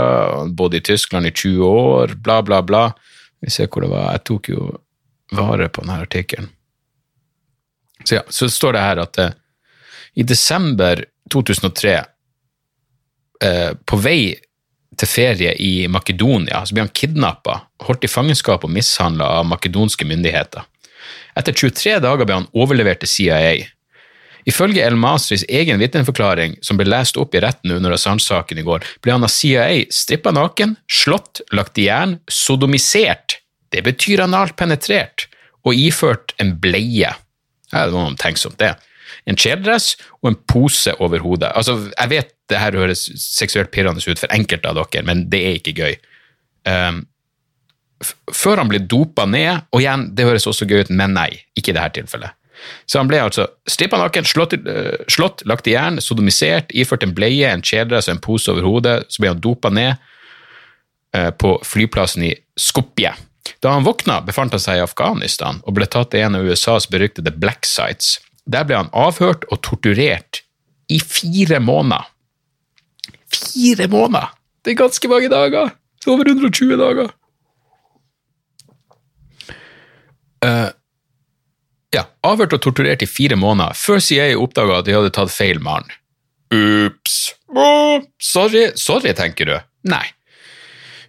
[0.56, 2.84] bodde i Tyskland i 20 år, bla, bla, bla.
[3.42, 4.12] Vi ser hvor det var.
[4.14, 4.68] Jeg tok jo
[5.34, 6.48] vare på denne artikkelen.
[8.04, 9.34] Så ja, så står det her at eh,
[10.18, 11.96] i desember 2003,
[13.44, 14.20] eh, på vei
[14.98, 20.06] til ferie i Makedonia, så ble han kidnappa, holdt i fangenskap og mishandla av makedonske
[20.08, 20.66] myndigheter.
[21.38, 23.50] Etter 23 dager ble han overlevert til CIA.
[24.48, 28.86] Ifølge El Masris egen vitneforklaring, som ble lest opp i retten under Assange-saken i går,
[29.04, 33.40] ble han av CIA strippa naken, slått, lagt i jern, sodomisert,
[33.74, 35.26] det betyr analt penetrert,
[35.66, 37.12] og iført en bleie.
[37.68, 38.72] Ja, det var noe omtenksomt, det.
[39.28, 41.50] En kjeledress og en pose over hodet.
[41.52, 45.40] Altså, jeg vet det her høres seksuelt pirrende ut for enkelte av dere, men det
[45.44, 45.94] er ikke gøy.
[46.68, 47.04] Um,
[48.34, 51.74] før han ble dopa ned, og igjen, det høres også gøy ut, men nei, ikke
[51.74, 52.34] i dette tilfellet.
[52.90, 57.14] Så han ble altså strippa naken, slått, uh, slått, lagt i jern, sodomisert, iført en
[57.14, 58.98] bleie, en kjeledress og en pose over hodet.
[59.12, 59.94] Så ble han dopa ned
[61.16, 63.14] uh, på flyplassen i Skopje.
[63.62, 66.88] Da han våkna, befant han seg i Afghanistan og ble tatt til en av USAs
[66.90, 68.18] beryktede black sites.
[68.48, 70.42] Der ble han avhørt og torturert
[70.92, 72.06] i fire måneder.
[73.34, 74.34] Fire måneder!
[74.64, 75.72] Det er ganske mange dager!
[76.06, 77.10] Er over 120 dager.
[80.44, 80.70] Uh,
[81.92, 85.60] ja, avhørt og torturert i fire måneder, før CIA oppdaga at de hadde tatt feil
[85.64, 85.96] med han.
[86.88, 87.18] Ups.
[88.22, 89.58] Sorry, sorry, tenker du?
[89.88, 90.06] Nei.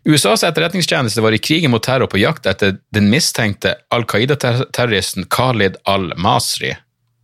[0.07, 5.77] USAs etterretningstjeneste var i krigen mot terror på jakt etter den mistenkte Al Qaida-terroristen Khalid
[5.83, 6.73] al-Masri.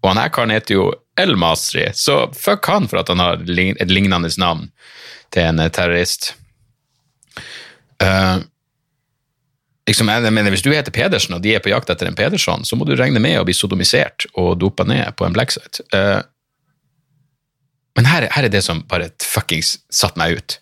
[0.05, 3.41] Og han her karen heter jo El Masri, så fuck han for at han har
[3.41, 4.67] et lignende navn
[5.33, 6.35] til en eh, terrorist.
[8.03, 8.43] Uh,
[9.89, 12.67] liksom, jeg mener, Hvis du heter Pedersen, og de er på jakt etter en Pedersen,
[12.67, 15.87] så må du regne med å bli sodomisert og dopa ned på en blacksite.
[15.95, 16.21] Uh,
[17.97, 20.59] men her, her er det som bare fuckings satte meg ut.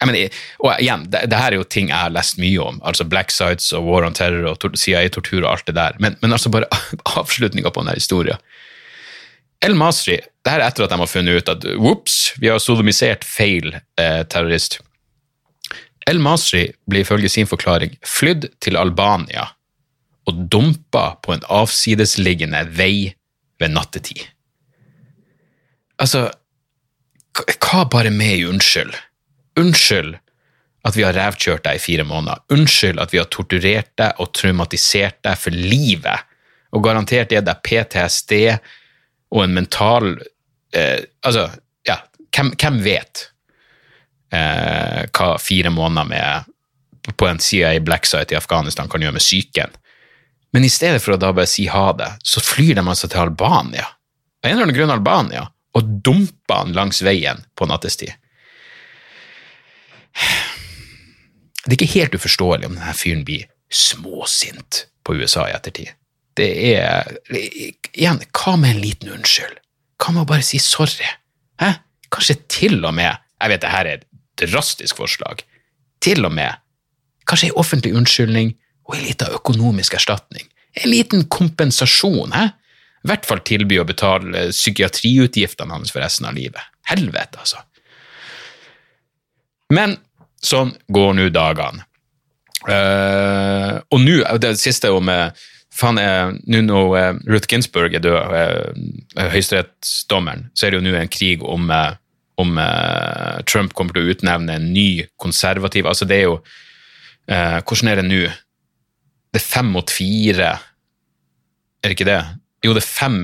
[0.00, 2.80] Jeg mener, og igjen, det, det her er jo ting jeg har lest mye om,
[2.88, 6.32] altså black sites og war on terror og CIA-tortur og alt det der, men, men
[6.32, 6.70] altså bare
[7.20, 8.40] avslutninga på denne historien.
[9.60, 12.60] El Masri, det her er etter at de har funnet ut at whoops, vi har
[12.62, 14.78] sodomisert feil eh, terrorist.
[16.08, 19.50] El Masri ble ifølge sin forklaring flydd til Albania
[20.28, 23.12] og dumpa på en avsidesliggende vei
[23.60, 24.24] ved nattetid.
[26.00, 26.30] Altså,
[27.36, 28.94] hva bare med i unnskyld?
[29.60, 30.16] Unnskyld
[30.88, 32.40] at vi har revkjørt deg i fire måneder.
[32.54, 36.24] Unnskyld at vi har torturert deg og traumatisert deg for livet,
[36.72, 38.32] og garantert gitt deg PTSD
[39.30, 40.12] og en mental
[40.74, 41.48] eh, Altså,
[41.86, 42.00] ja,
[42.34, 43.26] hvem, hvem vet
[44.34, 49.24] eh, hva fire måneder med på en CIA black site i Afghanistan kan gjøre med
[49.24, 49.72] psyken.
[50.52, 53.22] Men i stedet for å da bare si ha det, så flyr de altså til
[53.22, 53.86] Albania.
[54.40, 58.12] Av en eller annen grunn Albania, og dumper han langs veien på nattestid.
[61.64, 65.92] Det er ikke helt uforståelig om denne fyren blir småsint på USA i ettertid.
[66.40, 69.58] Det er Igjen, hva med en liten unnskyld?
[70.00, 71.08] Hva med å bare si sorry?
[71.60, 71.74] Hæ?
[72.10, 74.06] Kanskje til og med Jeg vet det her er et
[74.40, 75.42] drastisk forslag.
[76.00, 76.56] Til og med
[77.28, 78.54] kanskje en offentlig unnskyldning
[78.88, 80.46] og en liten økonomisk erstatning.
[80.74, 82.48] En liten kompensasjon, hæ?
[83.00, 86.60] I hvert fall tilby å betale psykiatriutgiftene hans for resten av livet.
[86.90, 87.62] Helvete, altså.
[89.72, 89.96] Men
[90.44, 91.86] sånn går nå dagene.
[92.68, 95.30] Uh, og nå, det siste om uh,
[95.74, 100.86] faen er, Nå når uh, Ruth Ginsburg er død, uh, høyesterettsdommeren, så er det jo
[100.86, 101.70] nå en krig om,
[102.40, 102.62] om
[103.48, 106.40] Trump kommer til å utnevne en ny konservativ Altså, det er jo
[107.30, 108.22] Hvordan er det nå?
[109.30, 110.48] Det er fem mot fire,
[111.78, 112.16] er det ikke det?
[112.66, 113.20] Jo, det er fem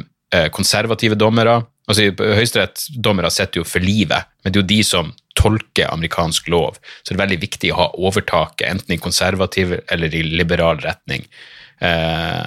[0.55, 1.57] konservative dommere.
[1.91, 6.81] Altså, Høyesterettsdommere sitter jo for livet, men det er jo de som tolker amerikansk lov.
[7.03, 11.27] Så det er veldig viktig å ha overtaket, enten i konservativ eller i liberal retning.
[11.81, 12.47] Eh,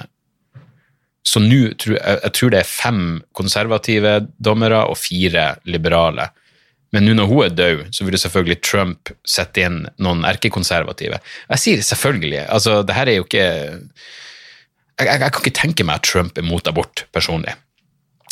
[1.30, 3.02] så nå tror jeg, tror det er fem
[3.36, 6.30] konservative dommere og fire liberale.
[6.90, 11.20] Men nå når hun er død, så vil selvfølgelig Trump sette inn noen erkekonservative.
[11.52, 12.46] Jeg sier selvfølgelig.
[12.48, 13.46] altså det her er jo ikke
[15.00, 17.54] jeg, jeg, jeg kan ikke tenke meg at Trump er mot abort, personlig.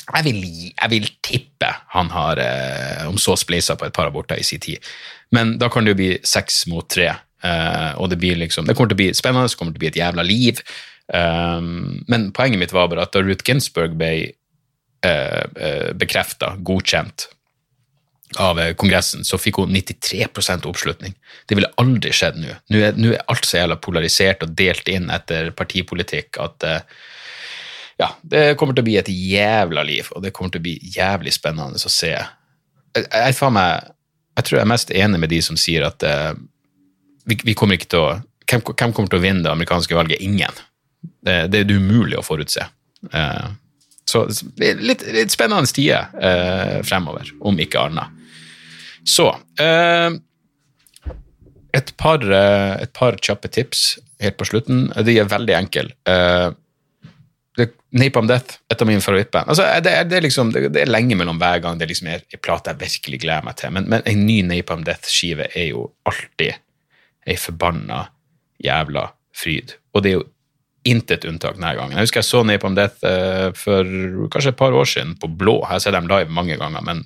[0.09, 0.43] Jeg vil,
[0.73, 4.61] jeg vil, tippe han har eh, om så spleisa på et par aborter i sin
[4.61, 4.85] tid.
[5.37, 7.11] Men da kan det jo bli seks mot tre.
[7.45, 9.85] Eh, og det blir liksom, det kommer til å bli spennende, det kommer til å
[9.85, 10.63] bli et jævla liv.
[11.09, 14.13] Um, men poenget mitt var bare at da Ruth Ginsburg ble
[15.07, 17.31] uh, uh bekrefta, godkjent
[18.37, 20.27] av eh, Kongressen, så fikk hun 93
[20.69, 21.15] oppslutning.
[21.49, 22.57] Det ville aldri skjedd nå.
[22.69, 26.99] Nå er, nå er alt så jævla polarisert og delt inn etter partipolitikk at uh,
[27.99, 30.77] ja, det kommer til å bli et jævla liv, og det kommer til å bli
[30.95, 32.13] jævlig spennende å se.
[32.13, 33.89] Jeg, jeg, meg,
[34.39, 36.37] jeg tror jeg er mest enig med de som sier at uh,
[37.29, 38.11] vi, vi, kommer ikke til å
[38.49, 40.23] hvem, hvem, kommer til å vinne det amerikanske valget?
[40.25, 40.61] Ingen.
[41.25, 42.65] Det, det er umulig å forutse.
[43.13, 43.51] Uh,
[44.09, 44.25] så
[44.57, 48.15] litt, litt spennende tider uh, fremover, om ikke annet.
[49.09, 49.29] Så
[51.79, 53.83] et par, et par, kjappe tips
[54.21, 54.89] helt på slutten.
[55.05, 55.93] De er veldig enkle.
[56.09, 56.51] Uh,
[57.91, 59.49] Napalm Death, et av mine favorittband.
[59.49, 62.11] Altså, det, er, det, er liksom, det, det, er lenge mellom hver gang det liksom
[62.13, 63.73] er en plate jeg virkelig gleder meg til.
[63.73, 66.59] Men, men en ny Napalm Death-skive er jo alltid
[67.29, 68.07] ei forbanna
[68.65, 69.77] jævla fryd.
[69.95, 70.27] Og det er jo
[70.89, 71.99] intet unntak denne gangen.
[71.99, 73.87] Jeg husker jeg så Napalm Death uh, for
[74.33, 75.61] kanskje et par år siden på Blå.
[75.63, 77.03] Jeg har sett dem live mange ganger, men,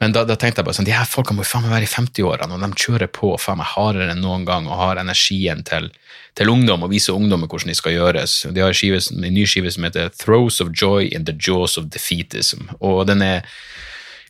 [0.00, 1.88] men da, da, tenkte jeg bare sånn, de her folkene må jo faen meg være
[1.88, 5.62] i 50-årene, og de kjører på faen meg hardere enn noen gang og har energien
[5.66, 5.92] til
[6.36, 8.34] til ungdom og vise ungdommen hvordan de skal gjøres.
[8.52, 12.68] De har en ny skive som heter Throws of Joy in the Jaws of Defeatism.
[12.80, 13.46] Og den er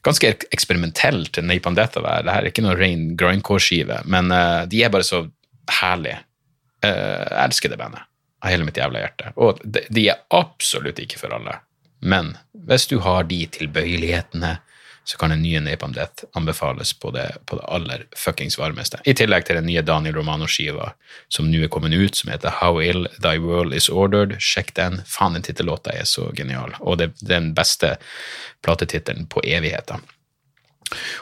[0.06, 2.26] ganske eksperimentell til Napalm Death å være.
[2.26, 5.24] Dette er ikke noe rein grindcore-skive, men uh, de er bare så
[5.80, 6.20] herlige.
[6.84, 8.06] Uh, jeg elsker det bandet
[8.44, 9.32] av hele mitt jævla hjerte.
[9.42, 11.58] Og de, de er absolutt ikke for alle.
[12.04, 12.34] Men
[12.68, 14.56] hvis du har de tilbøyelighetene,
[15.06, 18.98] så kan den nye Napalm Death anbefales på det, på det aller fuckings varmeste.
[19.06, 20.88] I tillegg til den nye Daniel Romano-skiva
[21.30, 24.34] som nå er kommet ut, som heter How Ill Thy World Is Ordered.
[24.42, 24.98] Sjekk den.
[25.06, 26.74] Faen, den tittellåta er så genial.
[26.82, 27.92] Og det er den beste
[28.66, 30.02] platetittelen på evigheter.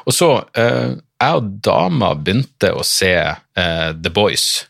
[0.08, 4.64] Og så, eh, jeg og dama begynte å se eh, The Boys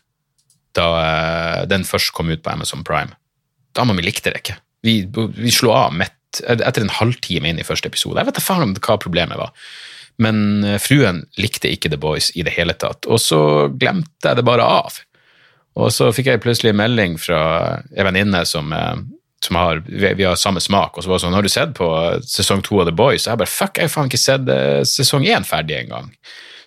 [0.75, 3.15] da eh, den først kom ut på Amazon Prime.
[3.71, 4.59] Dama mi likte det ikke.
[4.83, 8.19] Vi, vi slo av midt etter en halvtime inn i første episode.
[8.19, 9.53] Jeg vet da faen om hva problemet var.
[10.21, 13.41] Men eh, fruen likte ikke The Boys i det hele tatt, og så
[13.73, 15.01] glemte jeg det bare av.
[15.75, 17.41] Og så fikk jeg plutselig en melding fra
[17.83, 18.95] en venninne som, eh,
[19.43, 21.87] som har, vi, har samme smak, og så var det sånn 'Har du sett på
[22.23, 24.83] sesong to av The Boys?' Og jeg bare 'fuck, jeg har faen ikke sett eh,
[24.83, 26.11] sesong én ferdig engang'.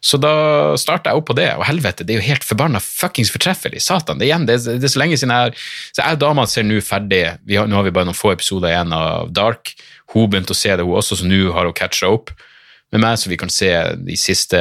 [0.04, 0.32] Så da
[0.78, 3.82] starta jeg opp på det, og helvete, det er jo helt forbanna fuckings fortreffelig.
[3.84, 6.44] Satan, det, igjen, det, det, er så lenge siden jeg har Så jeg og dama
[6.50, 9.74] ser nå ferdig har, Nå har vi bare noen få episoder igjen av Dark.
[10.14, 12.32] Hun begynte å se det, hun også, så nå har hun catcha opp
[12.94, 13.68] med meg, så vi kan se
[14.00, 14.60] de siste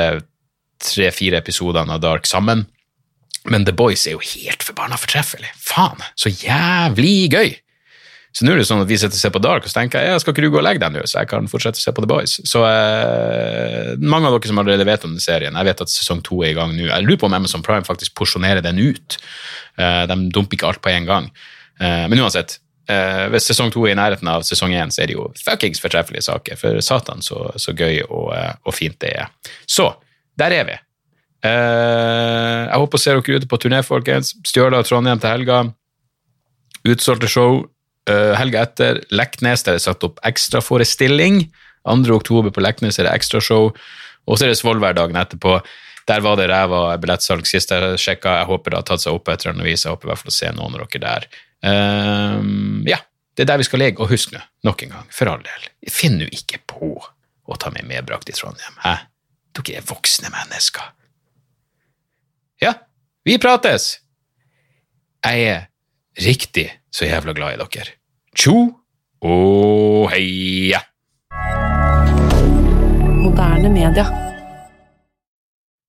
[0.84, 2.66] tre-fire episodene av Dark sammen.
[3.48, 5.54] Men The Boys er jo helt forbanna fortreffelig.
[5.64, 7.56] Faen, så jævlig gøy!
[8.38, 10.04] Så nå er det sånn at vi sitter og ser på Dark, og så tenker
[10.04, 11.82] jeg ja, skal ikke du gå og legge deg nå, så jeg kan fortsette å
[11.82, 12.36] se på The Boys.
[12.46, 16.22] Så eh, mange av dere som allerede vet om den serien, jeg vet at sesong
[16.28, 16.86] to er i gang nå.
[16.86, 19.18] Jeg lurer på om Amazon Prime faktisk porsjonerer den ut.
[19.82, 21.30] Eh, de dumper ikke alt på en gang.
[21.82, 22.60] Eh, men uansett,
[22.94, 25.82] eh, hvis sesong to er i nærheten av sesong én, så er det jo fuckings
[25.82, 26.60] fortreffelige saker.
[26.62, 29.32] For satan, så, så gøy og, eh, og, fint det er.
[29.66, 29.88] Så
[30.38, 30.76] der er vi.
[31.48, 34.36] Eh, jeg håper å se dere ute på turné, folkens.
[34.46, 35.64] Stjøla og Trondheim til helga.
[36.86, 37.66] Utsolgte show.
[38.08, 41.42] Eh, helga etter, Leknes, der er det satt opp ekstraforestilling.
[41.88, 42.14] 2.
[42.16, 43.74] oktober på Leknes er det ekstrashow.
[44.28, 45.60] Og så er det Svolvær dagen etterpå.
[46.08, 48.38] Der var det ræva billettsalg sist jeg sjekka.
[48.42, 49.84] Jeg håper det har tatt seg opp etter en vis.
[49.84, 51.28] Jeg håper i hvert fall å se noen av dere der.
[51.68, 53.02] Um, ja,
[53.36, 54.04] det er der vi skal ligge.
[54.04, 57.72] Og husk nå, nok en gang, for all del, finn nå ikke på å ta
[57.76, 58.80] meg medbrakt i Trondheim.
[58.84, 58.96] Hæ?
[59.60, 60.94] Dere er voksne mennesker.
[62.64, 62.78] Ja,
[63.28, 63.98] vi prates!
[65.28, 65.66] Jeg er
[66.18, 67.96] riktig så jævla glad i dere.
[68.36, 68.56] Tjo
[69.22, 70.82] og heia!
[73.24, 74.27] Moderne media.